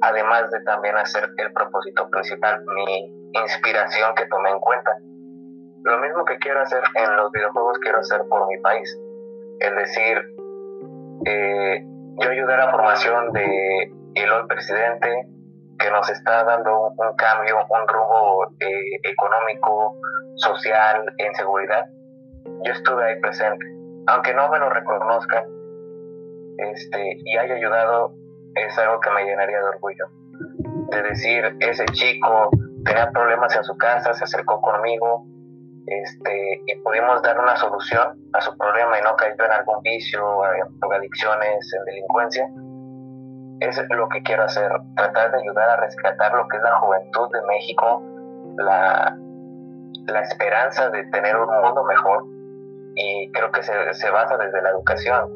además 0.00 0.50
de 0.50 0.60
también 0.64 0.96
hacer 0.96 1.28
el 1.36 1.52
propósito 1.52 2.08
principal, 2.10 2.64
mi 2.74 3.21
inspiración 3.34 4.14
que 4.14 4.26
tomé 4.26 4.50
en 4.50 4.60
cuenta. 4.60 4.90
Lo 5.84 5.98
mismo 5.98 6.24
que 6.24 6.38
quiero 6.38 6.60
hacer 6.60 6.82
en 6.94 7.16
los 7.16 7.30
videojuegos, 7.32 7.78
quiero 7.80 7.98
hacer 7.98 8.22
por 8.28 8.46
mi 8.46 8.58
país. 8.58 8.98
Es 9.60 9.74
decir, 9.74 10.18
eh, 11.26 11.84
yo 12.18 12.30
ayudé 12.30 12.54
a 12.54 12.58
la 12.58 12.70
formación 12.70 13.32
de 13.32 13.92
el 14.14 14.46
presidente 14.46 15.26
que 15.78 15.90
nos 15.90 16.08
está 16.10 16.44
dando 16.44 16.92
un, 16.96 17.16
cambio, 17.16 17.56
un 17.68 17.88
rumbo 17.88 18.46
eh, 18.60 19.00
económico, 19.02 19.96
social, 20.36 21.04
en 21.18 21.34
seguridad. 21.34 21.86
Yo 22.64 22.72
estuve 22.72 23.04
ahí 23.04 23.20
presente. 23.20 23.64
Aunque 24.06 24.34
no 24.34 24.48
me 24.50 24.58
lo 24.58 24.68
reconozcan 24.68 25.44
este, 26.58 27.18
y 27.24 27.36
haya 27.36 27.54
ayudado, 27.54 28.14
es 28.54 28.78
algo 28.78 29.00
que 29.00 29.10
me 29.10 29.24
llenaría 29.24 29.58
de 29.58 29.64
orgullo. 29.64 30.06
De 30.90 31.02
decir, 31.02 31.56
ese 31.60 31.84
chico 31.86 32.50
tenía 32.84 33.10
problemas 33.10 33.54
en 33.56 33.64
su 33.64 33.76
casa, 33.76 34.14
se 34.14 34.24
acercó 34.24 34.60
conmigo, 34.60 35.26
este, 35.86 36.62
y 36.66 36.76
pudimos 36.82 37.22
dar 37.22 37.38
una 37.38 37.56
solución 37.56 38.16
a 38.32 38.40
su 38.40 38.56
problema 38.56 38.98
y 38.98 39.02
no 39.02 39.16
cayó 39.16 39.44
en 39.44 39.52
algún 39.52 39.82
vicio, 39.82 40.22
en 40.54 40.92
adicciones, 40.92 41.72
en 41.74 41.84
delincuencia. 41.84 42.48
Es 43.60 43.80
lo 43.90 44.08
que 44.08 44.22
quiero 44.22 44.44
hacer, 44.44 44.70
tratar 44.96 45.32
de 45.32 45.38
ayudar 45.38 45.70
a 45.70 45.76
rescatar 45.76 46.34
lo 46.34 46.46
que 46.48 46.56
es 46.56 46.62
la 46.62 46.78
juventud 46.78 47.28
de 47.32 47.42
México, 47.46 48.02
la, 48.58 49.16
la 50.06 50.20
esperanza 50.20 50.90
de 50.90 51.04
tener 51.04 51.36
un 51.36 51.48
mundo 51.62 51.84
mejor 51.84 52.24
y 52.94 53.30
creo 53.32 53.50
que 53.52 53.62
se, 53.62 53.94
se 53.94 54.10
basa 54.10 54.36
desde 54.36 54.62
la 54.62 54.70
educación, 54.70 55.30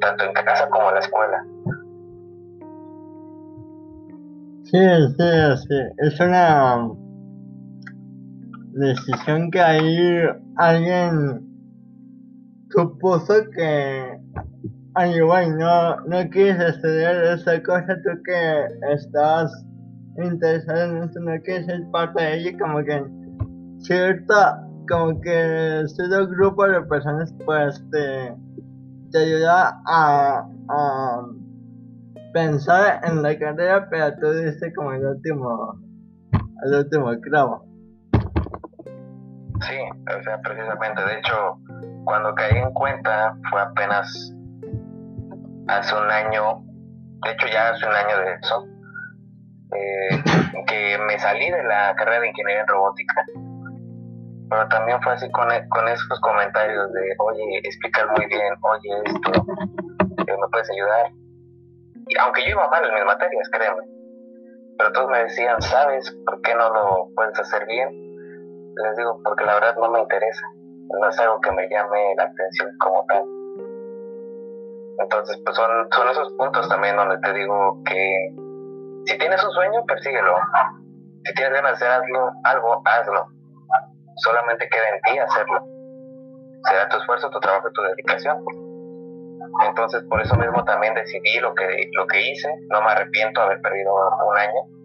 tanto 0.00 0.24
en 0.24 0.32
casa 0.32 0.68
como 0.70 0.88
en 0.88 0.94
la 0.94 1.00
escuela. 1.00 1.44
Sí, 4.70 4.78
sí, 5.16 5.56
sí, 5.68 5.74
es 5.98 6.18
una 6.18 6.88
decisión 8.72 9.48
que 9.52 9.60
ahí 9.60 10.18
alguien 10.56 11.46
supuso 12.70 13.34
que 13.54 14.18
ay 14.94 15.14
igual 15.14 15.56
no, 15.56 16.00
no 16.06 16.28
quieres 16.30 16.58
estudiar 16.74 17.14
esa 17.26 17.62
cosa, 17.62 17.94
tú 18.02 18.20
que 18.24 18.66
estás 18.92 19.52
interesado 20.20 20.96
en 20.96 21.02
eso, 21.04 21.20
no 21.20 21.40
quieres 21.42 21.66
ser 21.66 21.88
parte 21.92 22.22
de 22.22 22.36
ella, 22.36 22.58
como 22.58 22.82
que 22.82 23.04
cierta, 23.78 24.66
como 24.88 25.20
que 25.20 25.84
cierto 25.86 26.26
grupo 26.26 26.66
de 26.66 26.82
personas 26.82 27.32
pues 27.44 27.80
te, 27.92 28.34
te 29.12 29.18
ayuda 29.18 29.80
a, 29.86 30.48
a 30.70 31.22
pensar 32.36 33.00
en 33.04 33.22
la 33.22 33.38
carrera, 33.38 33.88
pero 33.88 34.14
tú 34.16 34.30
dices 34.34 34.70
como 34.76 34.92
el 34.92 35.02
último, 35.06 35.80
el 36.66 36.74
último 36.80 37.18
clavo. 37.22 37.64
Sí, 39.62 39.78
o 39.80 40.22
sea, 40.22 40.38
precisamente, 40.42 41.02
de 41.02 41.18
hecho, 41.18 41.56
cuando 42.04 42.34
caí 42.34 42.58
en 42.58 42.74
cuenta 42.74 43.34
fue 43.50 43.62
apenas 43.62 44.34
hace 45.68 45.94
un 45.96 46.10
año, 46.10 46.60
de 47.24 47.30
hecho 47.32 47.46
ya 47.50 47.70
hace 47.70 47.86
un 47.86 47.94
año 47.94 48.18
de 48.18 48.34
eso, 48.34 48.66
eh, 49.72 50.22
que 50.66 50.98
me 51.08 51.18
salí 51.18 51.50
de 51.50 51.64
la 51.64 51.94
carrera 51.96 52.20
de 52.20 52.28
ingeniería 52.28 52.60
en 52.60 52.68
robótica. 52.68 53.24
Pero 54.50 54.68
también 54.68 55.00
fue 55.00 55.14
así 55.14 55.30
con, 55.30 55.48
con 55.70 55.88
esos 55.88 56.20
comentarios 56.20 56.92
de, 56.92 57.00
oye, 57.18 57.60
explicas 57.64 58.06
muy 58.14 58.26
bien, 58.26 58.54
oye, 58.60 58.90
esto, 59.06 59.44
¿me 60.18 60.48
puedes 60.52 60.70
ayudar? 60.70 61.25
Y 62.08 62.18
aunque 62.18 62.42
yo 62.44 62.50
iba 62.50 62.68
mal 62.68 62.84
en 62.84 62.94
mis 62.94 63.04
materias, 63.04 63.48
créeme. 63.50 63.82
Pero 64.78 64.92
todos 64.92 65.10
me 65.10 65.24
decían, 65.24 65.60
¿sabes 65.62 66.10
por 66.24 66.40
qué 66.42 66.54
no 66.54 66.68
lo 66.70 67.08
puedes 67.14 67.38
hacer 67.38 67.66
bien? 67.66 68.06
les 68.82 68.96
digo, 68.96 69.20
porque 69.24 69.44
la 69.44 69.54
verdad 69.54 69.74
no 69.76 69.90
me 69.90 70.00
interesa, 70.00 70.42
no 71.00 71.08
es 71.08 71.18
algo 71.18 71.40
que 71.40 71.50
me 71.52 71.68
llame 71.68 72.14
la 72.16 72.24
atención 72.24 72.70
como 72.78 73.04
tal. 73.06 73.24
Entonces, 74.98 75.40
pues 75.44 75.56
son, 75.56 75.88
son 75.90 76.08
esos 76.08 76.32
puntos 76.34 76.68
también 76.68 76.96
donde 76.96 77.18
te 77.18 77.32
digo 77.32 77.82
que 77.84 78.34
si 79.06 79.18
tienes 79.18 79.42
un 79.44 79.52
sueño, 79.52 79.84
persíguelo. 79.86 80.36
Si 81.24 81.34
tienes 81.34 81.54
ganas 81.54 81.78
de 81.78 81.86
hacer 81.86 82.02
algo, 82.02 82.32
algo 82.44 82.82
hazlo. 82.84 83.26
Solamente 84.16 84.68
queda 84.68 84.88
en 84.88 85.00
ti 85.02 85.18
hacerlo. 85.18 85.60
Será 86.68 86.88
tu 86.88 86.98
esfuerzo, 86.98 87.30
tu 87.30 87.40
trabajo 87.40 87.68
tu 87.72 87.82
dedicación. 87.82 88.65
Entonces, 89.66 90.02
por 90.08 90.20
eso 90.20 90.36
mismo 90.36 90.64
también 90.64 90.94
decidí 90.94 91.38
lo 91.40 91.54
que, 91.54 91.88
lo 91.92 92.06
que 92.06 92.30
hice. 92.30 92.48
No 92.70 92.82
me 92.82 92.90
arrepiento 92.92 93.40
de 93.40 93.46
haber 93.46 93.60
perdido 93.60 93.94
un 93.94 94.38
año 94.38 94.76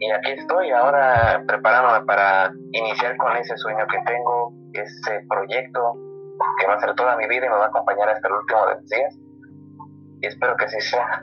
y 0.00 0.10
aquí 0.12 0.30
estoy 0.32 0.70
ahora 0.70 1.44
preparándome 1.46 2.06
para 2.06 2.50
iniciar 2.72 3.18
con 3.18 3.36
ese 3.36 3.54
sueño 3.58 3.86
que 3.86 3.98
tengo, 4.10 4.50
ese 4.72 5.26
proyecto 5.28 5.94
que 6.58 6.66
va 6.66 6.74
a 6.76 6.80
ser 6.80 6.94
toda 6.94 7.18
mi 7.18 7.28
vida 7.28 7.44
y 7.44 7.48
me 7.50 7.54
va 7.54 7.66
a 7.66 7.68
acompañar 7.68 8.08
hasta 8.08 8.26
el 8.28 8.34
último 8.34 8.60
de 8.66 8.74
los 8.76 8.88
días. 8.88 9.18
Y 10.22 10.26
espero 10.26 10.56
que 10.56 10.64
así 10.64 10.80
sea. 10.80 11.22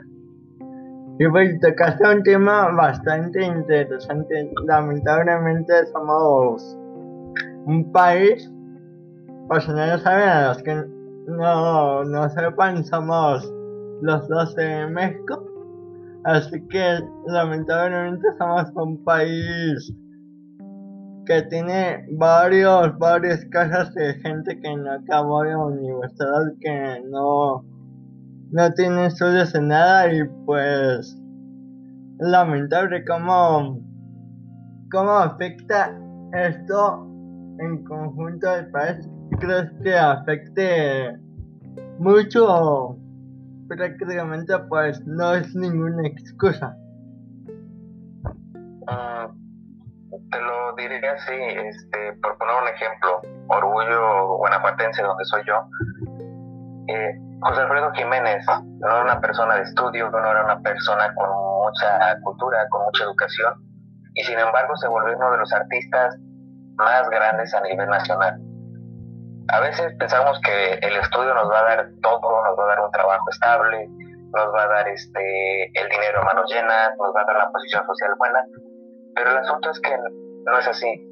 Y 1.18 1.28
pues 1.28 1.58
tocaste 1.60 2.08
un 2.08 2.22
tema 2.22 2.68
bastante 2.68 3.42
interesante. 3.42 4.48
Lamentablemente 4.64 5.86
somos 5.86 6.62
un 7.66 7.90
país, 7.92 8.48
pues 9.48 9.68
no 9.68 9.98
saben 9.98 10.28
a 10.28 10.48
los 10.48 10.62
que 10.62 10.84
no, 11.28 12.04
no 12.04 12.28
sepan, 12.30 12.84
somos 12.84 13.48
los 14.02 14.28
dos 14.28 14.54
de 14.56 14.86
México 14.86 15.48
Así 16.24 16.60
que 16.68 16.98
lamentablemente 17.26 18.26
somos 18.38 18.70
un 18.74 19.02
país 19.04 19.94
que 21.24 21.42
tiene 21.48 22.04
varios, 22.18 22.98
varios 22.98 23.44
casos 23.46 23.94
de 23.94 24.14
gente 24.14 24.60
que 24.60 24.76
no 24.76 24.92
acabó 24.92 25.42
de 25.42 25.54
universidad, 25.54 26.52
que 26.60 27.02
no, 27.08 27.64
no 28.50 28.74
tiene 28.74 29.06
estudios 29.06 29.54
en 29.54 29.68
nada 29.68 30.12
y 30.12 30.22
pues 30.44 31.16
lamentable 32.18 33.04
cómo, 33.06 33.80
cómo 34.90 35.10
afecta 35.10 35.98
esto 36.32 37.06
en 37.60 37.84
conjunto 37.84 38.50
del 38.50 38.70
país. 38.70 39.08
¿Crees 39.38 39.70
que 39.82 39.96
afecte 39.96 41.18
mucho 41.98 42.96
prácticamente 43.68 44.58
pues 44.70 45.04
no 45.06 45.34
es 45.34 45.54
ninguna 45.54 46.06
excusa. 46.08 46.74
Mm, 48.86 49.26
te 50.30 50.40
lo 50.40 50.74
diría 50.76 51.12
así, 51.12 51.34
este, 51.34 52.12
por 52.22 52.38
poner 52.38 52.54
un 52.62 52.68
ejemplo, 52.68 53.20
Orgullo 53.48 54.36
Guanajuatense, 54.38 55.02
donde 55.02 55.24
soy 55.26 55.42
yo. 55.46 55.68
Eh, 56.88 57.20
José 57.40 57.60
Alfredo 57.60 57.92
Jiménez 57.92 58.44
no 58.80 58.86
era 58.86 59.02
una 59.02 59.20
persona 59.20 59.56
de 59.56 59.62
estudio, 59.62 60.10
no 60.10 60.18
era 60.18 60.44
una 60.44 60.60
persona 60.60 61.14
con 61.14 61.28
mucha 61.28 62.18
cultura, 62.22 62.66
con 62.70 62.84
mucha 62.84 63.04
educación, 63.04 63.54
y 64.14 64.24
sin 64.24 64.38
embargo 64.38 64.74
se 64.76 64.88
volvió 64.88 65.16
uno 65.16 65.30
de 65.32 65.38
los 65.38 65.52
artistas 65.52 66.16
más 66.76 67.08
grandes 67.10 67.54
a 67.54 67.60
nivel 67.60 67.88
nacional 67.88 68.40
a 69.48 69.60
veces 69.60 69.94
pensamos 69.98 70.38
que 70.44 70.74
el 70.74 70.96
estudio 70.96 71.34
nos 71.34 71.50
va 71.50 71.60
a 71.60 71.62
dar 71.62 71.90
todo, 72.02 72.44
nos 72.44 72.58
va 72.58 72.64
a 72.64 72.68
dar 72.68 72.80
un 72.84 72.90
trabajo 72.90 73.24
estable, 73.30 73.88
nos 74.34 74.54
va 74.54 74.62
a 74.64 74.68
dar 74.68 74.88
este 74.88 75.64
el 75.74 75.88
dinero 75.88 76.20
a 76.20 76.24
manos 76.24 76.52
llenas, 76.52 76.90
nos 76.98 77.14
va 77.14 77.22
a 77.22 77.24
dar 77.24 77.36
la 77.36 77.50
posición 77.50 77.86
social 77.86 78.14
buena, 78.18 78.44
pero 79.14 79.30
el 79.30 79.38
asunto 79.38 79.70
es 79.70 79.80
que 79.80 79.96
no 80.44 80.58
es 80.58 80.68
así. 80.68 81.04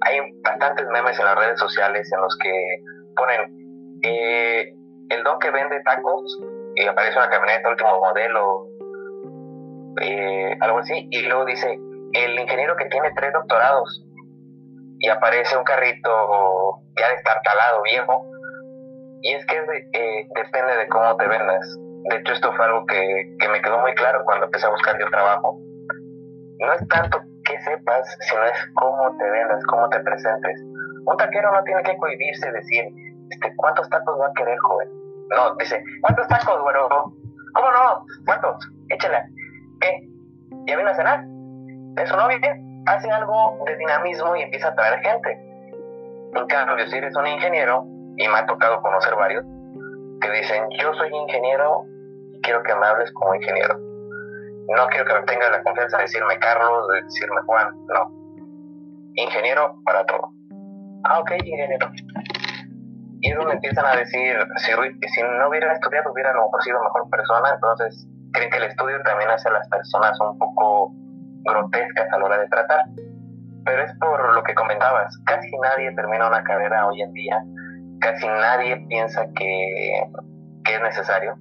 Hay 0.00 0.20
bastantes 0.42 0.86
memes 0.88 1.18
en 1.18 1.24
las 1.24 1.36
redes 1.36 1.58
sociales 1.58 2.10
en 2.12 2.20
los 2.20 2.36
que 2.42 2.76
ponen 3.16 4.00
eh, 4.02 4.74
el 5.10 5.22
don 5.22 5.38
que 5.38 5.50
vende 5.50 5.80
tacos 5.84 6.40
y 6.74 6.86
aparece 6.86 7.16
una 7.16 7.30
camioneta 7.30 7.68
último 7.68 8.00
modelo, 8.00 8.66
eh, 10.00 10.56
algo 10.60 10.80
así, 10.80 11.06
y 11.10 11.22
luego 11.22 11.44
dice 11.44 11.78
el 12.12 12.38
ingeniero 12.38 12.76
que 12.76 12.86
tiene 12.86 13.12
tres 13.14 13.32
doctorados 13.32 14.03
y 15.04 15.08
aparece 15.10 15.54
un 15.54 15.64
carrito 15.64 16.80
ya 16.98 17.10
destartalado, 17.10 17.82
viejo. 17.82 18.24
Y 19.20 19.34
es 19.34 19.44
que 19.44 19.56
eh, 19.92 20.26
depende 20.34 20.76
de 20.78 20.88
cómo 20.88 21.14
te 21.18 21.28
vendas. 21.28 21.78
De 22.08 22.16
hecho, 22.16 22.32
esto 22.32 22.50
fue 22.54 22.64
algo 22.64 22.86
que, 22.86 23.36
que 23.38 23.48
me 23.50 23.60
quedó 23.60 23.80
muy 23.80 23.94
claro 23.96 24.24
cuando 24.24 24.46
empecé 24.46 24.64
a 24.64 24.70
buscar 24.70 24.98
yo 24.98 25.06
trabajo. 25.10 25.58
No 26.58 26.72
es 26.72 26.88
tanto 26.88 27.20
que 27.44 27.60
sepas, 27.60 28.16
sino 28.20 28.44
es 28.44 28.58
cómo 28.76 29.14
te 29.18 29.30
vendas, 29.30 29.62
cómo 29.66 29.90
te 29.90 30.00
presentes. 30.00 30.62
Un 31.04 31.16
taquero 31.18 31.52
no 31.52 31.62
tiene 31.64 31.82
que 31.82 31.98
cohibirse 31.98 32.50
decir, 32.50 32.86
este, 33.30 33.54
¿cuántos 33.56 33.86
tacos 33.90 34.18
va 34.18 34.28
a 34.28 34.32
querer, 34.32 34.56
joven? 34.60 34.88
no, 35.36 35.54
dice, 35.56 35.84
¿cuántos 36.00 36.26
tacos, 36.28 36.62
güero? 36.62 36.88
¿Cómo 36.88 37.70
no? 37.72 38.06
¿Cuántos? 38.24 38.56
Échale. 38.88 39.22
¿Qué? 39.80 40.08
¿Ya 40.66 40.76
viene 40.76 40.90
a 40.90 40.94
cenar? 40.94 41.24
¿Es 41.98 42.08
su 42.08 42.16
novia? 42.16 42.38
Hace 42.86 43.10
algo 43.10 43.58
de 43.66 43.76
dinamismo 43.76 44.36
y 44.36 44.42
empieza 44.42 44.68
a 44.68 44.74
traer 44.74 45.00
gente. 45.00 45.30
En 46.34 46.46
cambio, 46.46 46.86
si 46.86 46.96
eres 46.96 47.16
un 47.16 47.26
ingeniero, 47.26 47.84
y 48.16 48.28
me 48.28 48.38
ha 48.38 48.46
tocado 48.46 48.80
conocer 48.82 49.14
varios, 49.14 49.44
que 50.20 50.30
dicen, 50.30 50.64
yo 50.80 50.92
soy 50.94 51.10
ingeniero 51.14 51.84
y 52.32 52.40
quiero 52.42 52.62
que 52.62 52.74
me 52.74 52.86
hables 52.86 53.10
como 53.12 53.34
ingeniero. 53.34 53.76
No 54.76 54.86
quiero 54.88 55.04
que 55.06 55.14
me 55.14 55.22
tengas 55.22 55.50
la 55.50 55.62
confianza 55.62 55.98
de 55.98 56.02
decirme 56.04 56.38
Carlos, 56.38 56.88
de 56.88 57.02
decirme 57.02 57.40
Juan, 57.46 57.74
no. 57.86 58.10
Ingeniero 59.14 59.76
para 59.84 60.04
todo. 60.06 60.30
Ah, 61.04 61.20
ok, 61.20 61.32
ingeniero. 61.44 61.90
Y 63.20 63.30
es 63.30 63.36
donde 63.36 63.54
empiezan 63.54 63.86
a 63.86 63.96
decir, 63.96 64.36
si, 64.56 64.72
si 65.08 65.22
no 65.22 65.48
hubiera 65.48 65.72
estudiado, 65.72 66.12
hubiera 66.12 66.30
a 66.30 66.34
lo 66.34 66.44
mejor 66.44 66.62
sido 66.62 66.82
mejor 66.82 67.08
persona, 67.10 67.50
entonces 67.54 68.06
creen 68.32 68.50
que 68.50 68.58
el 68.58 68.64
estudio 68.64 69.02
también 69.02 69.30
hace 69.30 69.48
a 69.48 69.52
las 69.52 69.68
personas 69.68 70.18
un 70.20 70.38
poco 70.38 70.92
grotescas 71.44 72.12
a 72.12 72.18
la 72.18 72.24
hora 72.24 72.38
de 72.38 72.48
tratar. 72.48 72.80
Pero 73.64 73.82
es 73.82 73.92
por 73.98 74.34
lo 74.34 74.42
que 74.42 74.54
comentabas, 74.54 75.16
casi 75.24 75.50
nadie 75.62 75.94
termina 75.94 76.28
una 76.28 76.44
carrera 76.44 76.86
hoy 76.86 77.00
en 77.00 77.12
día, 77.12 77.42
casi 78.00 78.26
nadie 78.26 78.76
piensa 78.88 79.24
que, 79.34 80.02
que 80.64 80.74
es 80.74 80.82
necesario. 80.82 81.36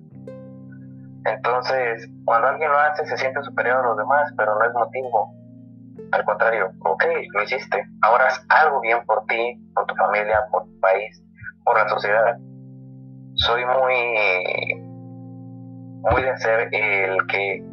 Entonces, 1.25 2.09
cuando 2.25 2.49
alguien 2.49 2.69
lo 2.69 2.77
hace, 2.79 3.05
se 3.05 3.17
siente 3.17 3.41
superior 3.43 3.77
a 3.77 3.87
los 3.87 3.97
demás, 3.97 4.33
pero 4.37 4.55
no 4.55 4.65
es 4.65 4.73
motivo. 4.73 5.33
Al 6.11 6.25
contrario, 6.25 6.71
ok, 6.79 7.03
lo 7.33 7.43
hiciste. 7.43 7.85
Ahora 8.01 8.27
haz 8.27 8.45
algo 8.49 8.81
bien 8.81 9.05
por 9.05 9.25
ti, 9.25 9.57
por 9.73 9.85
tu 9.85 9.95
familia, 9.95 10.39
por 10.51 10.63
tu 10.65 10.79
país, 10.79 11.23
por 11.63 11.77
la 11.77 11.87
sociedad. 11.87 12.37
Soy 13.35 13.65
muy, 13.65 14.75
muy 16.01 16.21
de 16.21 16.29
hacer 16.29 16.69
el 16.71 17.25
que, 17.27 17.63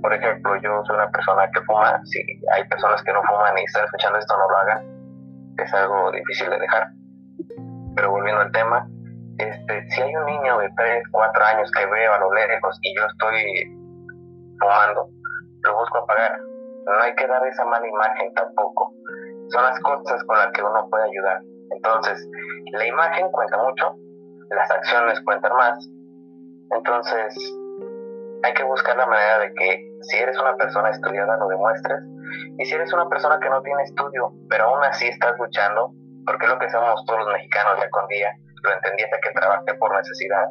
por 0.00 0.12
ejemplo, 0.14 0.56
yo 0.56 0.82
soy 0.84 0.96
una 0.96 1.10
persona 1.10 1.50
que 1.52 1.60
fuma. 1.62 2.00
Si 2.04 2.18
hay 2.54 2.68
personas 2.68 3.02
que 3.02 3.12
no 3.12 3.22
fuman 3.22 3.58
y 3.58 3.64
están 3.64 3.84
escuchando 3.84 4.18
esto, 4.18 4.36
no 4.36 4.48
lo 4.48 4.56
hagan. 4.56 5.54
Es 5.58 5.74
algo 5.74 6.10
difícil 6.12 6.50
de 6.50 6.58
dejar. 6.58 6.88
Pero 7.96 8.10
volviendo 8.10 8.42
al 8.42 8.52
tema, 8.52 8.86
este, 9.38 9.88
si 9.90 10.02
hay 10.02 10.14
un 10.14 10.24
niño 10.26 10.58
de 10.58 10.68
3, 10.76 11.04
4 11.10 11.44
años 11.44 11.70
que 11.72 11.86
veo 11.86 12.12
a 12.14 12.18
lo 12.18 12.32
lejos 12.32 12.78
y 12.82 12.96
yo 12.96 13.06
estoy 13.06 13.76
fumando, 14.60 15.08
lo 15.62 15.78
busco 15.78 15.98
apagar. 15.98 16.38
No 16.38 17.02
hay 17.02 17.14
que 17.14 17.26
dar 17.26 17.44
esa 17.46 17.64
mala 17.64 17.86
imagen 17.86 18.32
tampoco. 18.34 18.92
Son 19.48 19.62
las 19.62 19.80
cosas 19.80 20.22
con 20.24 20.36
las 20.36 20.52
que 20.52 20.62
uno 20.62 20.88
puede 20.90 21.04
ayudar. 21.04 21.40
Entonces, 21.70 22.28
la 22.72 22.86
imagen 22.86 23.30
cuenta 23.30 23.58
mucho, 23.58 23.94
las 24.50 24.70
acciones 24.70 25.20
cuentan 25.22 25.56
más. 25.56 25.88
Entonces, 26.70 27.57
hay 28.42 28.54
que 28.54 28.64
buscar 28.64 28.96
la 28.96 29.06
manera 29.06 29.38
de 29.40 29.54
que 29.54 29.90
si 30.02 30.18
eres 30.18 30.38
una 30.38 30.56
persona 30.56 30.90
estudiada 30.90 31.36
lo 31.36 31.48
demuestres. 31.48 32.00
Y 32.58 32.64
si 32.64 32.74
eres 32.74 32.92
una 32.92 33.08
persona 33.08 33.38
que 33.40 33.48
no 33.48 33.62
tiene 33.62 33.82
estudio, 33.84 34.32
pero 34.48 34.64
aún 34.64 34.84
así 34.84 35.08
estás 35.08 35.38
luchando, 35.38 35.92
porque 36.26 36.46
es 36.46 36.52
lo 36.52 36.58
que 36.58 36.70
somos 36.70 37.04
todos 37.06 37.20
los 37.20 37.32
mexicanos 37.32 37.78
ya 37.80 37.88
con 37.90 38.06
día, 38.08 38.32
lo 38.62 38.72
entendí 38.72 39.04
que 39.22 39.30
trabajé 39.32 39.74
por 39.74 39.94
necesidad. 39.94 40.46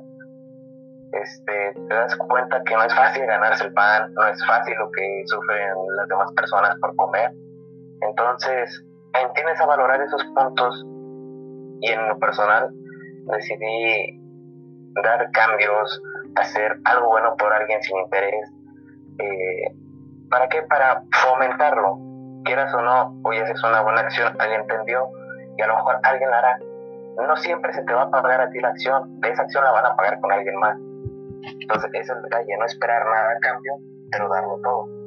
Este, 1.14 1.74
te 1.88 1.94
das 1.94 2.16
cuenta 2.16 2.62
que 2.64 2.76
no 2.76 2.84
es 2.84 2.94
fácil 2.94 3.26
ganarse 3.26 3.64
el 3.66 3.74
pan, 3.74 4.14
no 4.14 4.28
es 4.28 4.46
fácil 4.46 4.76
lo 4.78 4.92
que 4.92 5.24
sufren 5.26 5.74
las 5.96 6.08
demás 6.08 6.32
personas 6.34 6.76
por 6.82 6.96
comer. 6.96 7.32
Entonces, 8.02 8.84
entiendes 9.14 9.60
a 9.62 9.66
valorar 9.66 10.02
esos 10.02 10.24
puntos 10.36 10.86
y 11.82 11.92
en 11.92 12.08
lo 12.10 12.20
personal 12.20 12.70
decidí 13.26 14.20
dar 15.04 15.30
cambios, 15.32 16.02
hacer 16.40 16.80
algo 16.86 17.08
bueno 17.10 17.36
por 17.38 17.52
alguien 17.54 17.82
sin 17.84 17.98
interés. 17.98 18.52
Eh, 19.20 19.76
¿Para 20.30 20.48
qué? 20.50 20.62
Para 20.64 21.04
fomentarlo. 21.12 22.00
Quieras 22.44 22.74
o 22.74 22.82
no, 22.82 23.20
hoy 23.24 23.38
haces 23.38 23.62
una 23.64 23.82
buena 23.82 24.02
acción, 24.02 24.34
alguien 24.40 24.62
entendió 24.62 25.10
y 25.58 25.62
a 25.62 25.68
lo 25.68 25.76
mejor 25.76 26.00
alguien 26.04 26.30
la 26.30 26.40
hará. 26.40 26.60
No 27.28 27.36
siempre 27.38 27.74
se 27.74 27.84
te 27.84 27.94
va 27.94 28.04
a 28.04 28.12
pagar 28.12 28.42
a 28.42 28.50
ti 28.50 28.60
la 28.60 28.70
acción, 28.70 29.20
esa 29.24 29.42
acción 29.42 29.64
la 29.64 29.72
van 29.72 29.86
a 29.86 29.96
pagar 29.96 30.20
con 30.22 30.32
alguien 30.32 30.56
más. 30.60 30.78
Entonces, 31.60 31.90
ese 31.94 32.04
es 32.04 32.10
el 32.10 32.22
detalle, 32.24 32.58
no 32.58 32.66
esperar 32.66 33.06
nada 33.06 33.32
a 33.32 33.40
cambio, 33.40 33.74
pero 34.12 34.30
darlo 34.30 34.60
todo. 34.64 34.98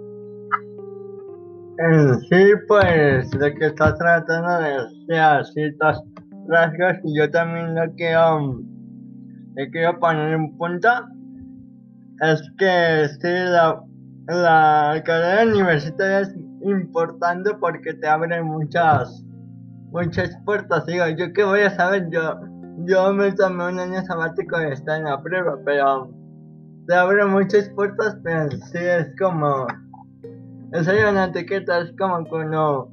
Sí, 2.29 2.53
pues 2.69 3.35
lo 3.35 3.55
que 3.55 3.66
estás 3.66 3.97
tratando 3.97 4.59
de 4.59 4.71
decir 4.71 5.53
ciertas 5.55 6.03
rasgos 6.47 6.99
y 7.05 7.16
yo 7.16 7.31
también 7.31 7.75
lo 7.75 7.95
que 7.97 8.14
um, 8.16 8.62
le 9.55 9.71
quiero 9.71 9.99
poner 9.99 10.35
en 10.35 10.57
punto 10.59 10.88
es 12.21 12.43
que 12.59 13.09
sí, 13.21 13.29
la, 13.29 13.83
la 14.29 15.03
carrera 15.05 15.51
universitaria 15.51 16.21
es 16.21 16.35
importante 16.63 17.55
porque 17.55 17.95
te 17.95 18.07
abre 18.07 18.43
muchas 18.43 19.25
muchas 19.93 20.37
puertas. 20.45 20.87
Digo, 20.87 21.07
yo 21.09 21.33
qué 21.33 21.45
voy 21.45 21.61
a 21.61 21.71
saber, 21.71 22.09
yo, 22.11 22.41
yo 22.87 23.13
me 23.13 23.33
tomé 23.33 23.69
un 23.69 23.79
año 23.79 24.03
sabático 24.03 24.59
de 24.59 24.73
estar 24.73 24.99
en 24.99 25.05
la 25.05 25.23
prueba, 25.23 25.59
pero 25.65 26.11
te 26.87 26.95
abre 26.95 27.25
muchas 27.25 27.69
puertas, 27.71 28.19
pero 28.23 28.51
sí 28.51 28.79
es 28.79 29.09
como, 29.19 29.67
en 30.73 30.85
serio, 30.85 31.11
una 31.11 31.27
etiqueta 31.27 31.81
es 31.81 31.93
como 31.99 32.25
cuando 32.29 32.91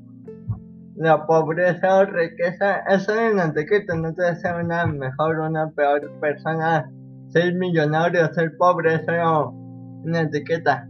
la 0.96 1.26
pobreza 1.28 2.00
o 2.00 2.06
riqueza, 2.06 2.80
eso 2.88 3.14
es 3.14 3.34
una 3.34 3.46
etiqueta, 3.46 3.96
no 3.96 4.14
te 4.14 4.28
hace 4.28 4.52
una 4.54 4.86
mejor 4.88 5.40
o 5.40 5.48
una 5.48 5.70
peor 5.72 6.12
persona. 6.20 6.92
Ser 7.30 7.54
millonario, 7.56 8.34
ser 8.34 8.56
pobre, 8.58 8.96
es 8.96 9.08
una 9.08 10.22
etiqueta. 10.22 10.88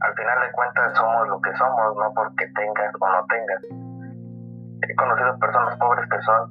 al 0.00 0.14
final 0.14 0.40
de 0.40 0.52
cuentas 0.52 0.94
somos 0.96 1.28
lo 1.28 1.40
que 1.40 1.52
somos, 1.56 1.96
no 1.96 2.12
porque 2.14 2.46
tengas 2.54 2.94
o 3.00 3.08
no 3.08 3.26
tengas. 3.26 3.62
He 4.82 4.94
conocido 4.94 5.38
personas 5.38 5.76
pobres 5.78 6.08
que 6.10 6.22
son 6.22 6.50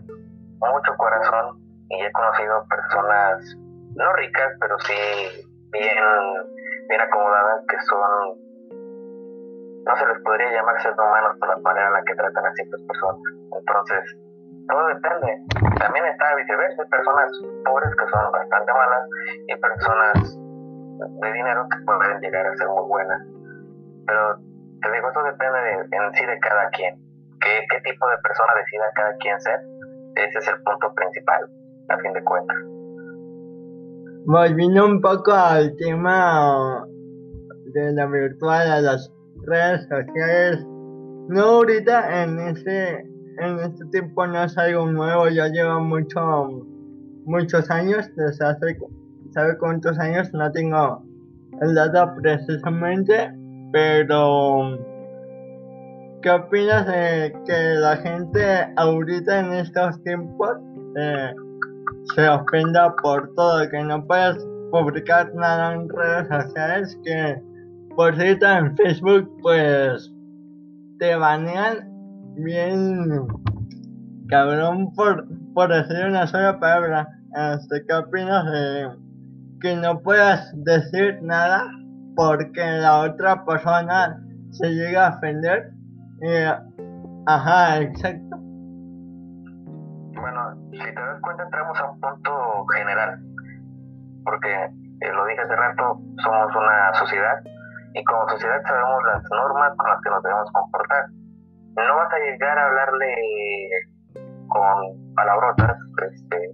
mucho 0.60 0.98
corazón 0.98 1.60
y 1.90 2.02
he 2.02 2.12
conocido 2.12 2.66
personas 2.68 3.56
no 3.96 4.14
ricas, 4.14 4.52
pero 4.60 4.76
sí 4.80 4.94
bien, 5.72 6.06
bien 6.90 7.02
acomodadas 7.02 7.64
que 7.68 7.78
son, 7.82 8.45
no 9.86 9.96
se 9.96 10.06
les 10.08 10.20
podría 10.24 10.52
llamar 10.52 10.82
seres 10.82 10.98
humanos 10.98 11.38
por 11.40 11.50
la 11.50 11.58
manera 11.62 11.88
en 11.88 11.94
la 11.94 12.04
que 12.04 12.16
tratan 12.16 12.46
a 12.46 12.54
ciertas 12.54 12.82
personas. 12.82 13.22
Entonces, 13.54 14.02
todo 14.68 14.88
depende. 14.88 15.30
También 15.78 16.06
está 16.06 16.36
viceversa, 16.36 16.82
hay 16.82 16.90
personas 16.90 17.30
pobres 17.66 17.94
que 17.94 18.06
son 18.10 18.32
bastante 18.32 18.72
malas 18.74 19.04
y 19.48 19.56
personas 19.62 20.16
de 21.22 21.34
dinero 21.34 21.68
que 21.70 21.78
pueden 21.86 22.20
llegar 22.20 22.48
a 22.48 22.56
ser 22.58 22.68
muy 22.68 22.88
buenas. 22.88 23.22
Pero 24.08 24.38
te 24.82 24.92
digo, 24.92 25.10
eso 25.10 25.24
depende 25.24 25.60
de, 25.60 25.74
en 25.86 26.14
sí 26.14 26.26
de 26.26 26.40
cada 26.40 26.70
quien. 26.70 26.96
¿Qué, 27.40 27.66
¿Qué 27.70 27.82
tipo 27.82 28.10
de 28.10 28.18
persona 28.26 28.54
decida 28.58 28.90
cada 28.96 29.16
quien 29.18 29.40
ser? 29.42 29.60
Ese 30.16 30.40
es 30.40 30.48
el 30.48 30.64
punto 30.64 30.94
principal, 30.96 31.46
a 31.90 31.98
fin 32.00 32.14
de 32.14 32.24
cuentas. 32.24 32.58
Volviendo 34.26 34.86
un 34.86 35.02
poco 35.02 35.32
al 35.32 35.76
tema 35.78 36.88
de 37.66 37.94
la 37.94 38.08
virtual, 38.08 38.72
a 38.72 38.82
las 38.82 39.15
redes 39.46 39.82
sociales, 39.88 40.66
no 41.30 41.42
ahorita 41.42 42.24
en 42.24 42.40
ese 42.40 43.06
en 43.40 43.60
este 43.60 43.86
tiempo 43.88 44.26
no 44.28 44.44
es 44.44 44.58
algo 44.58 44.86
nuevo, 44.86 45.28
ya 45.28 45.48
lleva 45.48 45.80
mucho, 45.80 46.66
muchos 47.26 47.70
años, 47.70 48.10
desde 48.16 48.46
hace 48.46 48.78
sabe 49.34 49.58
cuántos 49.58 50.00
años, 50.00 50.32
no 50.34 50.50
tengo 50.52 51.04
el 51.62 51.76
dato 51.76 52.14
precisamente, 52.22 53.32
pero 53.74 54.78
¿qué 56.22 56.30
opinas 56.32 56.88
de 56.88 57.36
que 57.46 57.58
la 57.80 57.98
gente 57.98 58.74
ahorita 58.78 59.40
en 59.40 59.54
estos 59.54 60.02
tiempos 60.04 60.58
eh, 60.98 61.34
se 62.16 62.30
ofenda 62.30 62.96
por 63.02 63.34
todo, 63.36 63.70
que 63.70 63.84
no 63.84 64.06
puedes 64.06 64.38
publicar 64.72 65.34
nada 65.36 65.74
en 65.74 65.90
redes 65.90 66.28
sociales, 66.30 66.98
que 67.04 67.42
por 67.96 68.16
cierto 68.16 68.46
en 68.48 68.76
Facebook 68.78 69.30
pues 69.42 70.12
te 71.00 71.16
banean 71.16 71.90
bien 72.36 73.28
cabrón 74.28 74.94
por, 74.96 75.28
por 75.54 75.70
decir 75.70 76.06
una 76.06 76.28
sola 76.28 76.60
palabra. 76.60 77.08
Este, 77.54 77.86
¿Qué 77.86 77.94
opinas 77.94 78.46
de 78.46 78.90
que 79.62 79.76
no 79.76 80.00
puedas 80.02 80.54
decir 80.64 81.20
nada 81.22 81.70
porque 82.16 82.62
la 82.62 83.00
otra 83.00 83.44
persona 83.46 84.22
se 84.52 84.70
llega 84.70 85.08
a 85.08 85.18
ofender. 85.18 85.72
ajá, 87.28 87.82
exacto. 87.82 88.38
Bueno, 90.14 90.56
si 90.72 90.78
te 90.78 90.94
das 90.94 91.22
cuenta 91.22 91.44
entramos 91.44 91.78
a 91.80 91.92
un 91.92 92.00
punto 92.00 92.66
general, 92.74 93.20
porque 94.24 94.54
eh, 95.02 95.12
lo 95.14 95.26
dije 95.26 95.42
hace 95.42 95.56
rato, 95.56 96.00
somos 96.24 96.56
una 96.56 96.94
sociedad 96.94 97.44
y 97.96 98.04
como 98.04 98.30
sociedad 98.30 98.62
sabemos 98.68 99.04
las 99.06 99.24
normas 99.32 99.74
con 99.78 99.90
las 99.90 100.02
que 100.02 100.10
nos 100.10 100.24
debemos 100.24 100.52
comportar. 100.52 101.06
no 101.76 101.96
vas 101.96 102.14
a 102.14 102.20
llegar 102.20 102.58
a 102.58 102.68
hablarle 102.68 103.16
con 104.50 105.14
palabrotas 105.16 105.78
este, 106.12 106.52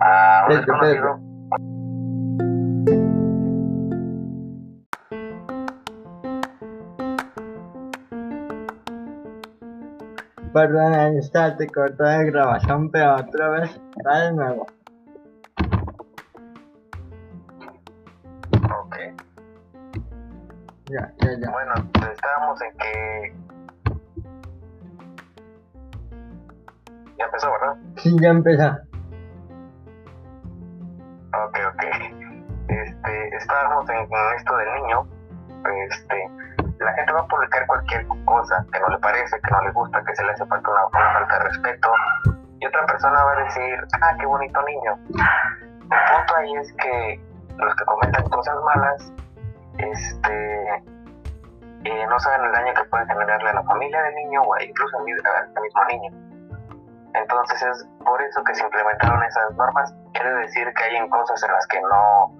a 0.00 0.46
un 0.48 0.56
desconocido. 0.56 1.20
Perdona, 10.52 11.08
está, 11.10 11.56
te 11.56 11.68
cortó 11.68 12.02
la 12.02 12.24
grabación, 12.24 12.90
pero 12.90 13.14
otra 13.14 13.50
vez, 13.50 13.80
está 13.96 14.24
de 14.24 14.32
nuevo. 14.32 14.66
Ya, 20.90 21.12
ya, 21.18 21.30
ya. 21.38 21.50
Bueno, 21.50 21.72
estábamos 22.12 22.60
en 22.62 22.76
que. 22.78 23.32
Ya 27.16 27.24
empezó, 27.26 27.52
¿verdad? 27.52 27.76
Sí, 27.96 28.16
ya 28.20 28.30
empezó. 28.30 28.68
Ok, 31.30 31.58
ok. 31.74 31.84
Este, 32.68 33.36
estábamos 33.36 33.88
en, 33.88 33.98
en 33.98 34.36
esto 34.36 34.56
del 34.56 34.74
niño. 34.82 35.06
Este, 35.90 36.30
la 36.80 36.92
gente 36.94 37.12
va 37.12 37.20
a 37.20 37.26
publicar 37.28 37.66
cualquier 37.68 38.06
cosa 38.24 38.66
que 38.72 38.80
no 38.80 38.88
le 38.88 38.98
parece, 38.98 39.40
que 39.40 39.50
no 39.52 39.62
le 39.62 39.70
gusta, 39.70 40.02
que 40.04 40.16
se 40.16 40.24
le 40.24 40.32
hace 40.32 40.44
falta 40.46 40.70
una, 40.70 40.86
una 40.86 41.12
falta 41.12 41.38
de 41.38 41.44
respeto. 41.44 41.88
Y 42.58 42.66
otra 42.66 42.84
persona 42.86 43.22
va 43.22 43.32
a 43.32 43.44
decir, 43.44 43.78
ah, 44.00 44.16
qué 44.18 44.26
bonito 44.26 44.60
niño. 44.62 44.98
El 45.06 46.16
punto 46.16 46.36
ahí 46.36 46.52
es 46.54 46.72
que 46.72 47.20
los 47.58 47.74
que 47.76 47.84
comentan 47.84 48.28
cosas 48.28 48.56
malas, 48.64 49.12
este, 49.84 50.84
eh, 51.84 52.06
no 52.06 52.18
saben 52.18 52.44
el 52.44 52.52
daño 52.52 52.74
que 52.74 52.84
puede 52.84 53.06
generarle 53.06 53.50
a 53.50 53.54
la 53.54 53.62
familia 53.64 54.02
del 54.02 54.14
niño 54.14 54.42
o 54.42 54.60
incluso 54.60 54.98
al, 54.98 55.04
mismo 55.62 55.84
niño. 55.86 56.12
Entonces 57.14 57.62
es 57.62 57.88
por 58.04 58.20
eso 58.22 58.44
que 58.44 58.54
se 58.54 58.62
implementaron 58.62 59.22
esas 59.22 59.52
normas. 59.54 59.94
Quiere 60.12 60.32
decir 60.34 60.72
que 60.74 60.84
hay 60.84 61.08
cosas 61.08 61.42
en 61.42 61.52
las 61.52 61.66
que 61.66 61.80
no, 61.80 62.36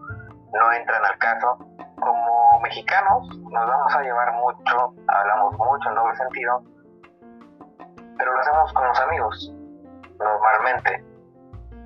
no 0.53 0.73
entran 0.73 1.05
al 1.05 1.19
caso. 1.19 1.59
Como 2.01 2.61
mexicanos 2.61 3.29
nos 3.51 3.67
vamos 3.67 3.95
a 3.95 4.03
llevar 4.03 4.33
mucho, 4.35 4.95
hablamos 5.09 5.59
mucho 5.59 5.89
en 5.89 5.95
doble 5.95 6.17
sentido, 6.17 6.63
pero 8.17 8.33
lo 8.33 8.41
hacemos 8.41 8.73
con 8.73 8.87
los 8.87 9.01
amigos, 9.01 9.55
normalmente. 10.19 11.05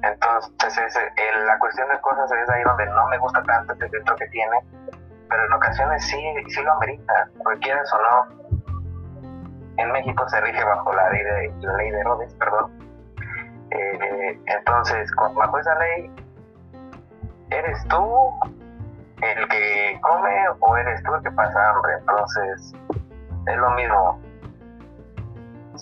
Entonces 0.02 0.78
es, 0.78 0.96
el- 0.96 1.46
la 1.46 1.58
cuestión 1.58 1.88
de 1.88 2.00
cosas 2.00 2.30
es 2.30 2.50
ahí 2.50 2.62
donde 2.62 2.86
no 2.86 3.06
me 3.08 3.18
gusta 3.18 3.42
tanto 3.44 3.72
este 3.72 3.88
filtro 3.88 4.16
que 4.16 4.26
tiene, 4.28 4.60
pero 5.28 5.46
en 5.46 5.52
ocasiones 5.52 6.04
sí, 6.04 6.20
sí 6.48 6.62
lo 6.62 6.72
amerita, 6.72 7.28
cualquiera 7.38 7.82
o 7.82 7.98
no. 7.98 8.44
En 9.76 9.92
México 9.92 10.28
se 10.28 10.40
rige 10.40 10.62
bajo 10.64 10.92
la 10.92 11.10
ley 11.10 11.22
de, 11.22 11.66
la 11.66 11.76
ley 11.76 11.90
de 11.90 12.00
Herodes, 12.00 12.34
perdón. 12.34 12.72
Eh, 13.70 14.40
entonces, 14.46 15.10
bajo 15.34 15.58
esa 15.58 15.74
ley, 15.78 16.10
¿eres 17.50 17.88
tú 17.88 18.30
el 19.20 19.48
que 19.48 19.98
come 20.00 20.48
o 20.60 20.76
eres 20.76 21.02
tú 21.02 21.14
el 21.14 21.22
que 21.22 21.30
pasa 21.32 21.70
hambre? 21.70 21.94
Entonces, 21.98 22.72
es 23.46 23.56
lo 23.56 23.70
mismo. 23.70 24.20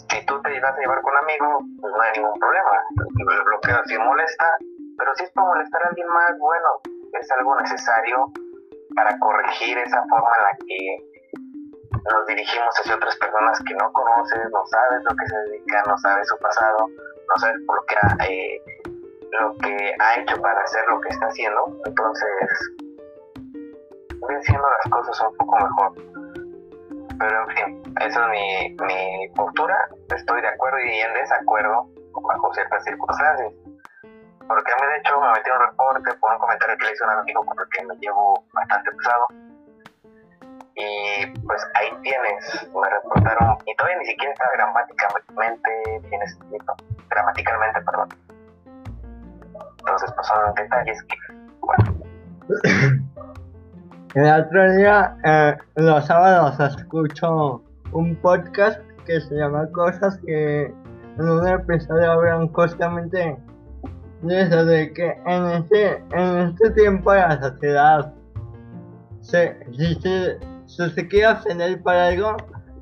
Si 0.08 0.24
tú 0.24 0.40
te 0.40 0.50
llegas 0.50 0.74
a 0.74 0.80
llevar 0.80 1.02
con 1.02 1.12
un 1.12 1.18
amigo, 1.18 1.58
pues 1.80 1.92
no 1.94 2.02
hay 2.02 2.12
ningún 2.16 2.38
problema. 2.38 3.36
El 3.36 3.44
bloqueo 3.44 3.82
sí 3.84 3.98
molesta, 3.98 4.46
pero 4.96 5.14
si 5.16 5.24
es 5.24 5.30
para 5.32 5.48
molestar 5.48 5.82
a 5.84 5.88
alguien 5.88 6.08
más, 6.08 6.38
bueno, 6.38 6.68
es 7.20 7.30
algo 7.32 7.60
necesario 7.60 8.32
para 8.94 9.18
corregir 9.18 9.78
esa 9.78 10.02
forma 10.08 10.30
en 10.38 10.44
la 10.44 10.56
que 10.66 11.12
nos 12.10 12.26
dirigimos 12.26 12.68
hacia 12.80 12.96
otras 12.96 13.16
personas 13.16 13.58
que 13.66 13.74
no 13.74 13.92
conoces, 13.92 14.50
no 14.50 14.66
sabes 14.66 15.02
lo 15.04 15.16
que 15.16 15.26
se 15.26 15.36
dedican, 15.36 15.82
no 15.86 15.98
sabes 15.98 16.28
su 16.28 16.38
pasado, 16.38 16.88
no 16.88 17.36
sabes 17.40 17.56
por 17.66 17.84
que 17.86 17.94
ha, 17.96 18.26
eh, 18.26 18.60
lo 19.40 19.54
que 19.58 19.94
ha 19.98 20.20
hecho 20.20 20.40
para 20.40 20.60
hacer 20.62 20.84
lo 20.88 21.00
que 21.00 21.08
está 21.10 21.26
haciendo. 21.26 21.78
Entonces, 21.84 22.72
haciendo 24.28 24.66
las 24.68 24.92
cosas 24.92 25.28
un 25.28 25.36
poco 25.36 25.56
mejor. 25.56 25.92
Pero 27.18 27.42
en 27.42 27.48
fin, 27.56 27.82
esa 28.00 28.24
es 28.24 28.30
mi, 28.30 28.76
mi 28.86 29.28
postura. 29.34 29.88
Estoy 30.14 30.40
de 30.40 30.48
acuerdo 30.48 30.78
y 30.80 31.00
en 31.00 31.14
desacuerdo 31.14 31.88
bajo 32.22 32.54
ciertas 32.54 32.84
circunstancias. 32.84 33.52
Porque 34.48 34.72
a 34.72 34.76
mí, 34.76 34.86
de 34.86 34.98
hecho, 34.98 35.20
me 35.20 35.32
metí 35.32 35.50
un 35.50 35.66
reporte 35.66 36.14
por 36.20 36.32
un 36.32 36.38
comentario 36.38 36.76
que 36.78 36.86
le 36.86 36.92
hizo 36.92 37.04
un 37.04 37.10
amigo 37.10 37.44
con 37.44 37.58
el 37.58 37.68
que 37.68 37.84
me 37.86 37.94
llevo 37.96 38.44
bastante 38.52 38.90
pesado. 38.92 39.26
Y 40.74 41.26
pues 41.46 41.66
ahí 41.74 41.90
tienes, 42.02 42.68
me 42.74 42.88
reportaron, 42.88 43.58
y 43.66 43.76
todavía 43.76 43.98
ni 43.98 44.06
siquiera 44.06 44.32
está 44.32 44.48
gramaticalmente 44.54 46.00
bien 46.08 46.22
escrito, 46.22 46.74
gramaticalmente, 47.10 47.80
perdón. 47.82 48.08
Entonces, 49.78 50.12
pues 50.12 50.26
son 50.26 50.54
detalles 50.54 51.02
que, 51.04 51.16
bueno, 51.60 53.02
El 54.14 54.30
otro 54.30 54.72
día, 54.76 55.16
eh, 55.24 55.56
los 55.76 56.06
sábados, 56.06 56.60
escucho 56.60 57.62
un 57.92 58.14
podcast 58.16 58.78
que 59.06 59.18
se 59.22 59.34
llama 59.36 59.66
Cosas 59.72 60.18
que 60.26 60.64
en 60.64 61.30
un 61.30 61.48
episodio 61.48 62.12
hablan 62.12 62.48
justamente 62.52 63.38
de 64.22 64.42
eso, 64.42 64.64
de 64.64 64.92
que 64.92 65.18
en 65.26 65.46
este, 65.46 65.96
en 66.12 66.38
este 66.48 66.70
tiempo 66.70 67.12
la 67.12 67.40
sociedad, 67.40 68.12
se, 69.20 69.56
si, 69.76 69.94
se, 69.96 70.38
si 70.66 70.90
se 70.90 71.08
quiere 71.08 71.28
ofender 71.28 71.82
por 71.82 71.94
algo, 71.94 72.36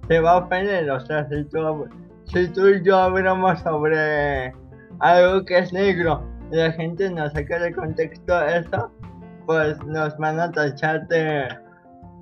se 0.09 0.20
va 0.20 0.33
a 0.33 0.37
ofender. 0.38 0.90
O 0.90 1.00
sea, 1.00 1.26
si 1.29 1.44
tú, 1.44 1.88
si 2.24 2.48
tú 2.48 2.68
y 2.68 2.83
yo 2.83 2.96
hablamos 2.96 3.61
sobre 3.61 4.53
algo 5.00 5.44
que 5.44 5.59
es 5.59 5.72
negro 5.72 6.22
y 6.50 6.57
la 6.57 6.72
gente 6.72 7.11
no 7.11 7.29
saca 7.31 7.59
de 7.59 7.74
contexto 7.74 8.42
eso, 8.46 8.90
pues 9.46 9.83
nos 9.85 10.16
van 10.18 10.40
a 10.40 10.50
tachar 10.53 11.07
de 11.09 11.48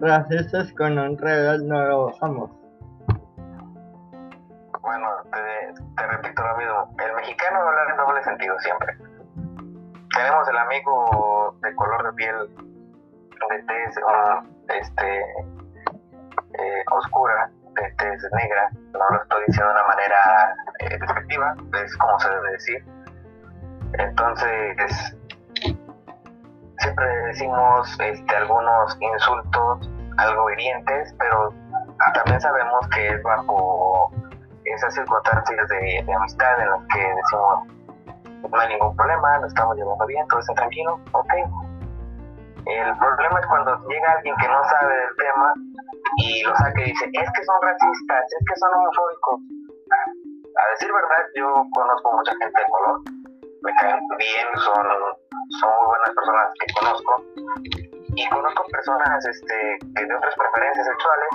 racistas 0.00 0.72
con 0.74 0.98
un 0.98 1.18
reloj 1.18 1.60
no 1.62 1.84
lo 1.84 2.12
somos. 2.14 2.50
Bueno, 4.80 5.06
te, 5.32 5.82
te 5.96 6.06
repito 6.06 6.42
lo 6.42 6.56
mismo. 6.56 6.94
El 7.04 7.14
mexicano 7.16 7.58
va 7.58 7.64
a 7.64 7.68
hablar 7.68 7.90
en 7.90 7.96
doble 7.96 8.24
sentido 8.24 8.58
siempre. 8.60 9.07
Tenemos 10.14 10.48
el 10.48 10.56
amigo 10.56 11.56
de 11.62 11.74
color 11.74 12.04
de 12.04 12.12
piel, 12.14 12.48
de 13.50 13.62
tez 13.62 13.94
este, 14.68 15.20
eh, 15.20 16.84
oscura, 16.92 17.50
de 17.74 17.92
tez 17.92 18.22
negra. 18.32 18.70
No 18.92 19.10
lo 19.10 19.22
estoy 19.22 19.44
diciendo 19.46 19.72
de 19.72 19.78
una 19.78 19.88
manera 19.88 20.56
eh, 20.80 20.98
despectiva, 20.98 21.54
es 21.84 21.96
como 21.96 22.18
se 22.20 22.30
debe 22.30 22.50
decir. 22.52 22.84
Entonces, 23.94 25.16
siempre 26.78 27.06
decimos 27.26 27.98
este, 28.00 28.36
algunos 28.36 28.96
insultos, 29.00 29.90
algo 30.16 30.50
hirientes, 30.50 31.14
pero 31.18 31.52
también 32.14 32.40
sabemos 32.40 32.88
que 32.94 33.08
es 33.08 33.22
bajo 33.22 34.12
esas 34.64 34.94
circunstancias 34.94 35.68
de, 35.68 36.02
de 36.04 36.14
amistad 36.14 36.60
en 36.60 36.70
las 36.70 36.80
que 36.92 37.00
decimos 37.00 37.77
no 38.42 38.60
hay 38.60 38.68
ningún 38.68 38.94
problema, 38.96 39.38
nos 39.38 39.48
estamos 39.48 39.76
llevando 39.76 40.06
bien, 40.06 40.26
todo 40.28 40.40
está 40.40 40.54
tranquilo, 40.54 41.00
ok. 41.12 41.32
El 42.66 42.98
problema 42.98 43.40
es 43.40 43.46
cuando 43.46 43.88
llega 43.88 44.12
alguien 44.12 44.36
que 44.36 44.48
no 44.48 44.62
sabe 44.64 44.94
del 44.94 45.16
tema 45.16 45.52
y 46.18 46.42
lo 46.42 46.54
saca 46.56 46.80
y 46.80 46.84
dice, 46.84 47.06
es 47.12 47.28
que 47.32 47.44
son 47.44 47.62
racistas, 47.62 48.24
es 48.28 48.44
que 48.46 48.56
son 48.60 48.74
homofóbicos. 48.74 49.40
A 50.58 50.70
decir 50.70 50.92
verdad, 50.92 51.24
yo 51.34 51.64
conozco 51.72 52.12
mucha 52.12 52.32
gente 52.32 52.60
de 52.60 52.66
color, 52.68 53.00
me 53.62 53.72
caen 53.80 54.00
bien, 54.18 54.48
son, 54.58 54.86
son 55.60 55.70
muy 55.78 55.86
buenas 55.86 56.10
personas 56.14 56.48
que 56.60 56.66
conozco 56.74 57.24
y 58.14 58.28
conozco 58.28 58.64
personas 58.72 59.24
este, 59.24 59.78
que 59.94 60.04
de 60.04 60.14
otras 60.14 60.34
preferencias 60.34 60.86
sexuales 60.86 61.28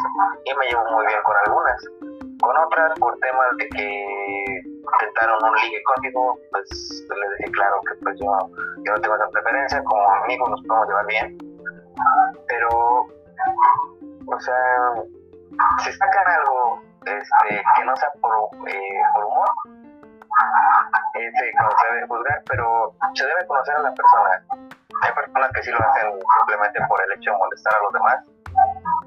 y 0.46 0.56
me 0.56 0.66
llevo 0.68 0.92
muy 0.92 1.06
bien 1.08 1.20
con 1.24 1.36
algunas. 1.48 1.82
Con 2.42 2.58
otras, 2.58 3.00
por 3.00 3.18
temas 3.20 3.58
de 3.58 3.70
que 3.70 4.63
intentaron 4.94 5.44
un 5.44 5.56
ligue 5.56 5.82
conmigo, 5.84 6.38
pues 6.52 6.70
les 7.10 7.38
dije 7.38 7.52
claro 7.52 7.82
que 7.82 7.96
pues 8.04 8.20
yo, 8.20 8.26
yo 8.86 8.94
no 8.94 9.02
tengo 9.02 9.16
esa 9.16 9.30
preferencia, 9.30 9.84
como 9.84 10.10
amigos 10.24 10.50
nos 10.50 10.62
podemos 10.64 10.88
llevar 10.88 11.06
bien. 11.08 11.38
Pero, 12.48 12.70
o 14.28 14.40
sea, 14.40 14.94
si 15.84 15.92
sacan 15.92 16.28
algo 16.28 16.82
este, 17.06 17.64
que 17.76 17.86
no 17.86 17.96
sea 17.96 18.12
por, 18.22 18.34
eh, 18.68 19.02
por 19.14 19.26
humor, 19.26 19.50
no 21.62 21.70
se 21.80 21.94
debe 21.94 22.08
juzgar, 22.08 22.44
pero 22.50 22.96
se 23.14 23.26
debe 23.26 23.46
conocer 23.48 23.76
a 23.76 23.82
la 23.82 23.94
persona. 23.94 24.44
Hay 25.02 25.14
personas 25.14 25.52
que 25.54 25.64
sí 25.64 25.72
lo 25.72 25.78
hacen 25.78 26.12
simplemente 26.40 26.80
por 26.88 27.02
el 27.02 27.12
hecho 27.18 27.32
de 27.32 27.38
molestar 27.38 27.74
a 27.76 27.84
los 27.84 27.94
demás, 27.94 28.26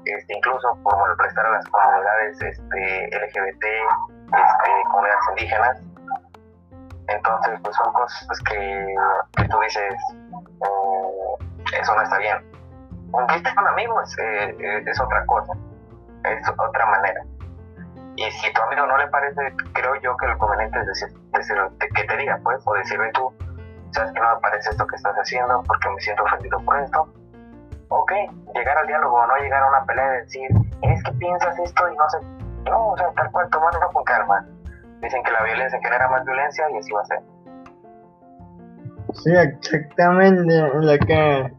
este, 0.05 0.33
incluso 0.35 0.77
por 0.83 0.97
molestar 0.97 1.45
a 1.45 1.51
las 1.51 1.67
comunidades 1.67 2.41
este, 2.41 3.09
LGBT, 3.11 3.65
este, 4.27 4.69
comunidades 4.91 5.21
indígenas. 5.29 5.77
Entonces, 7.07 7.59
pues 7.63 7.75
son 7.75 7.93
cosas 7.93 8.39
que, 8.49 8.95
que 9.37 9.47
tú 9.47 9.59
dices, 9.61 9.95
mm, 10.23 11.73
eso 11.73 11.95
no 11.95 12.01
está 12.01 12.17
bien. 12.17 12.37
Estés 13.35 13.53
con 13.55 13.67
amigos, 13.67 14.17
eh, 14.19 14.55
eh, 14.59 14.83
es 14.85 14.99
otra 14.99 15.25
cosa, 15.25 15.53
es 16.25 16.49
otra 16.49 16.85
manera. 16.85 17.21
Y 18.17 18.29
si 18.31 18.51
tu 18.51 18.61
amigo 18.61 18.85
no 18.85 18.97
le 18.97 19.07
parece, 19.07 19.53
creo 19.73 19.95
yo 20.01 20.17
que 20.17 20.27
lo 20.27 20.37
conveniente 20.37 20.79
es 20.79 20.87
decir, 20.87 21.07
decir 21.33 21.55
que 21.95 22.03
te 22.03 22.17
diga, 22.17 22.39
pues, 22.43 22.61
o 22.65 22.73
decirle 22.73 23.11
tú, 23.13 23.31
sabes 23.91 24.11
que 24.11 24.19
no 24.19 24.35
me 24.35 24.41
parece 24.41 24.69
esto 24.71 24.85
que 24.87 24.95
estás 24.95 25.15
haciendo 25.15 25.63
porque 25.63 25.89
me 25.89 26.01
siento 26.01 26.23
ofendido 26.23 26.59
por 26.59 26.79
esto. 26.79 27.07
Ok, 27.89 28.11
llegar 28.53 28.77
al 28.77 28.87
diálogo, 28.87 29.25
no 29.25 29.37
llegar 29.37 29.63
a 29.63 29.69
una 29.69 29.85
pelea 29.85 30.15
y 30.15 30.21
decir, 30.21 30.49
es 30.81 31.03
que 31.03 31.11
piensas 31.13 31.57
esto 31.59 31.89
y 31.89 31.95
no 31.95 32.09
sé. 32.09 32.36
No, 32.69 32.89
o 32.89 32.97
sea, 32.97 33.11
tal 33.15 33.31
cual, 33.31 33.49
tomarlo 33.49 33.79
con 33.93 34.03
calma. 34.03 34.45
Dicen 35.01 35.23
que 35.23 35.31
la 35.31 35.43
violencia 35.43 35.79
genera 35.81 36.09
más 36.09 36.25
violencia 36.25 36.65
y 36.71 36.77
así 36.77 36.91
va 36.91 37.01
a 37.01 37.05
ser. 37.05 37.19
Sí, 39.13 39.31
exactamente 39.31 40.61
lo 40.73 40.97
que, 40.99 41.53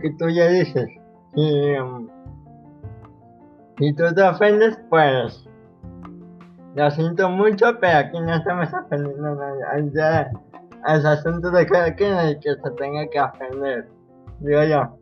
que 0.00 0.10
tú 0.18 0.28
ya 0.28 0.46
dices. 0.48 0.88
Y, 1.34 1.76
um, 1.78 2.08
si 3.78 3.92
tú 3.94 4.14
te 4.14 4.22
ofendes, 4.22 4.78
pues 4.88 5.48
lo 6.74 6.90
siento 6.90 7.28
mucho, 7.28 7.78
pero 7.80 7.98
aquí 7.98 8.20
no 8.20 8.34
estamos 8.34 8.72
ofendiendo 8.72 9.40
a 9.42 10.28
es 10.86 11.04
asunto 11.04 11.50
de 11.50 11.66
cada 11.66 11.94
que 11.94 12.40
se 12.40 12.70
tenga 12.76 13.08
que 13.08 13.20
ofender, 13.20 13.88
digo 14.40 14.64
yo. 14.64 14.98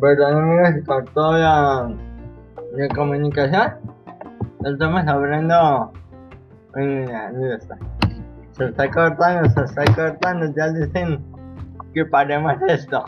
Bueno 0.00 0.26
amigos, 0.28 0.86
con 0.86 1.04
toda 1.06 1.38
la, 1.38 1.96
la 2.72 2.88
comunicación, 2.94 3.74
estamos 4.64 5.04
hablando... 5.08 5.92
Mira, 6.76 7.32
mira 7.34 7.56
está. 7.56 7.76
Se 8.52 8.66
está 8.66 8.88
cortando, 8.92 9.50
se 9.50 9.60
está 9.64 9.84
cortando, 9.96 10.46
ya 10.54 10.68
dicen 10.68 11.18
que 11.94 12.04
paremos 12.04 12.54
esto. 12.68 13.06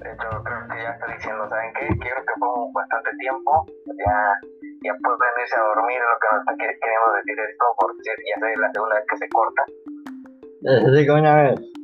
De 0.00 0.10
hecho, 0.10 0.42
creo 0.42 0.66
que 0.68 0.82
ya 0.82 0.90
está 0.90 1.06
diciendo, 1.14 1.48
¿saben 1.48 1.72
qué? 1.78 1.86
Creo 1.86 2.16
que 2.16 2.34
fue 2.40 2.48
bastante 2.74 3.10
tiempo, 3.20 3.66
ya, 3.86 4.32
ya 4.82 4.96
pueden 5.00 5.34
irse 5.42 5.60
a 5.60 5.62
dormir, 5.62 5.98
lo 6.02 6.18
que 6.18 6.26
nos 6.32 6.40
está 6.40 6.56
queriendo 6.58 7.12
decir 7.14 7.38
esto, 7.38 7.64
porque 7.78 8.02
ya 8.04 8.48
es 8.48 8.58
la 8.58 8.72
segunda 8.72 8.96
vez 8.96 9.04
que 9.08 9.16
se 9.16 9.28
corta. 9.28 9.62
Que 11.06 11.12
una 11.12 11.34
vez. 11.36 11.77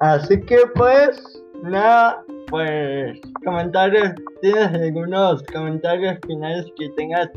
Así 0.00 0.40
que 0.46 0.56
pues, 0.76 1.42
nada, 1.62 2.24
pues 2.48 3.20
comentarios, 3.44 4.14
tienes 4.40 4.72
algunos 4.72 5.42
comentarios 5.52 6.18
finales 6.26 6.72
que 6.78 6.88
tengas 6.96 7.28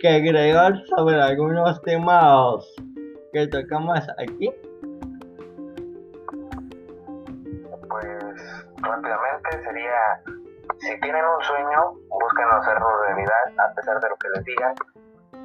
que 0.00 0.08
agregar 0.08 0.74
sobre 0.88 1.18
algunos 1.18 1.80
temas 1.80 2.62
que 3.32 3.46
tocamos 3.46 3.98
aquí. 4.18 4.52
Pues 7.88 8.66
rápidamente 8.82 9.64
sería, 9.64 10.20
si 10.80 11.00
tienen 11.00 11.24
un 11.24 11.42
sueño, 11.42 11.92
busquen 12.10 12.50
hacerlo 12.50 12.86
realidad 13.06 13.66
a 13.66 13.74
pesar 13.76 13.98
de 14.00 14.08
lo 14.10 14.16
que 14.16 14.28
les 14.36 14.44
digan. 14.44 14.74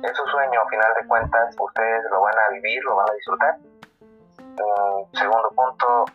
Es 0.04 0.20
un 0.20 0.28
sueño, 0.28 0.62
a 0.62 0.68
final 0.68 0.94
de 1.02 1.08
cuentas, 1.08 1.56
ustedes 1.58 2.04
lo 2.12 2.22
van 2.22 2.36
a 2.38 2.54
vivir, 2.54 2.84
lo 2.84 2.98
van 2.98 3.10
a 3.10 3.14
disfrutar. 3.14 3.58
segundo 5.14 5.52
punto, 5.56 6.06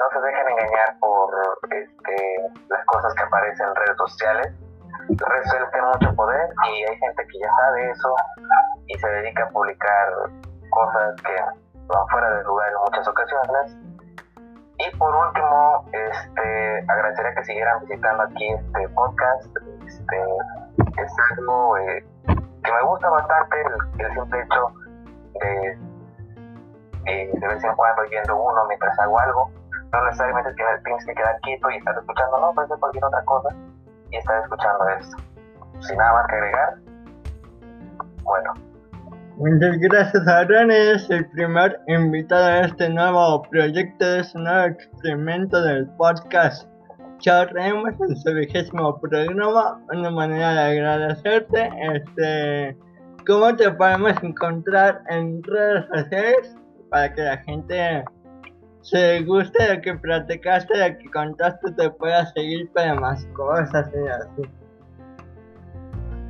no 0.00 0.08
se 0.10 0.26
dejen 0.26 0.48
engañar 0.48 0.98
por 0.98 1.30
este, 1.70 2.16
las 2.70 2.84
cosas 2.86 3.12
que 3.14 3.22
aparecen 3.22 3.68
en 3.68 3.74
redes 3.74 3.96
sociales. 3.98 4.48
Redes 5.08 5.44
sociales 5.44 5.70
tienen 5.72 5.90
mucho 5.90 6.16
poder 6.16 6.48
y 6.68 6.84
hay 6.84 6.96
gente 6.98 7.26
que 7.26 7.38
ya 7.38 7.48
sabe 7.56 7.90
eso 7.90 8.14
y 8.86 8.98
se 8.98 9.08
dedica 9.08 9.44
a 9.44 9.48
publicar 9.50 10.08
cosas 10.70 11.20
que 11.22 11.36
van 11.86 12.08
fuera 12.08 12.30
de 12.30 12.44
lugar 12.44 12.68
en 12.70 12.78
muchas 12.86 13.08
ocasiones. 13.08 13.76
Y 14.78 14.96
por 14.96 15.14
último, 15.14 15.84
este, 15.92 16.84
agradecería 16.88 17.34
que 17.34 17.44
siguieran 17.44 17.80
visitando 17.80 18.22
aquí 18.22 18.52
este 18.52 18.88
podcast. 18.90 19.44
Este, 19.86 20.24
es 20.96 21.12
algo 21.36 21.76
eh, 21.76 22.04
que 22.64 22.72
me 22.72 22.82
gusta 22.84 23.10
bastante, 23.10 23.56
el, 23.98 24.12
simple 24.14 24.40
hecho 24.40 24.72
de, 25.40 25.78
de 27.38 27.48
vez 27.48 27.64
en 27.64 27.74
cuando 27.74 28.04
yendo 28.04 28.36
uno 28.36 28.64
mientras 28.66 28.98
hago 28.98 29.18
algo 29.18 29.59
no 29.92 30.04
necesariamente 30.04 30.54
tienes, 30.54 31.04
que 31.06 31.14
quedar 31.14 31.40
quieto 31.42 31.70
y 31.70 31.76
estar 31.76 31.96
escuchando, 31.98 32.40
no, 32.40 32.52
puede 32.54 32.68
ser 32.68 32.78
cualquier 32.78 33.04
otra 33.04 33.24
cosa 33.24 33.48
y 34.10 34.16
estar 34.16 34.42
escuchando 34.42 34.88
esto. 34.88 35.16
Sin 35.80 35.96
nada 35.96 36.12
más 36.12 36.26
que 36.28 36.36
agregar, 36.36 36.74
bueno. 38.22 38.54
Muchas 39.36 39.78
gracias, 39.78 40.28
Aaron. 40.28 40.70
Es 40.70 41.08
el 41.08 41.26
primer 41.30 41.80
invitado 41.86 42.44
a 42.44 42.60
este 42.60 42.90
nuevo 42.90 43.42
proyecto, 43.42 44.04
de 44.04 44.20
este 44.20 44.38
nuevo 44.38 44.66
experimento 44.66 45.62
del 45.62 45.88
podcast. 45.96 46.68
Charremos 47.20 47.94
en 48.00 48.16
su 48.16 48.34
vigésimo 48.34 49.00
programa. 49.00 49.80
Una 49.92 50.10
manera 50.10 50.52
de 50.52 50.60
agradecerte. 50.60 51.70
Este, 51.94 52.76
¿Cómo 53.26 53.56
te 53.56 53.70
podemos 53.70 54.12
encontrar 54.22 55.02
en 55.08 55.42
redes 55.42 55.86
sociales 55.86 56.56
para 56.90 57.12
que 57.14 57.22
la 57.22 57.36
gente 57.38 58.04
se 58.82 59.22
gusta 59.22 59.74
lo 59.74 59.80
que 59.82 59.94
platicaste, 59.94 60.76
lo 60.76 60.98
que 60.98 61.10
contaste, 61.10 61.72
te 61.72 61.90
pueda 61.90 62.26
seguir 62.26 62.70
para 62.72 62.94
más 62.94 63.26
cosas 63.34 63.90
y 63.94 64.08
así. 64.08 64.42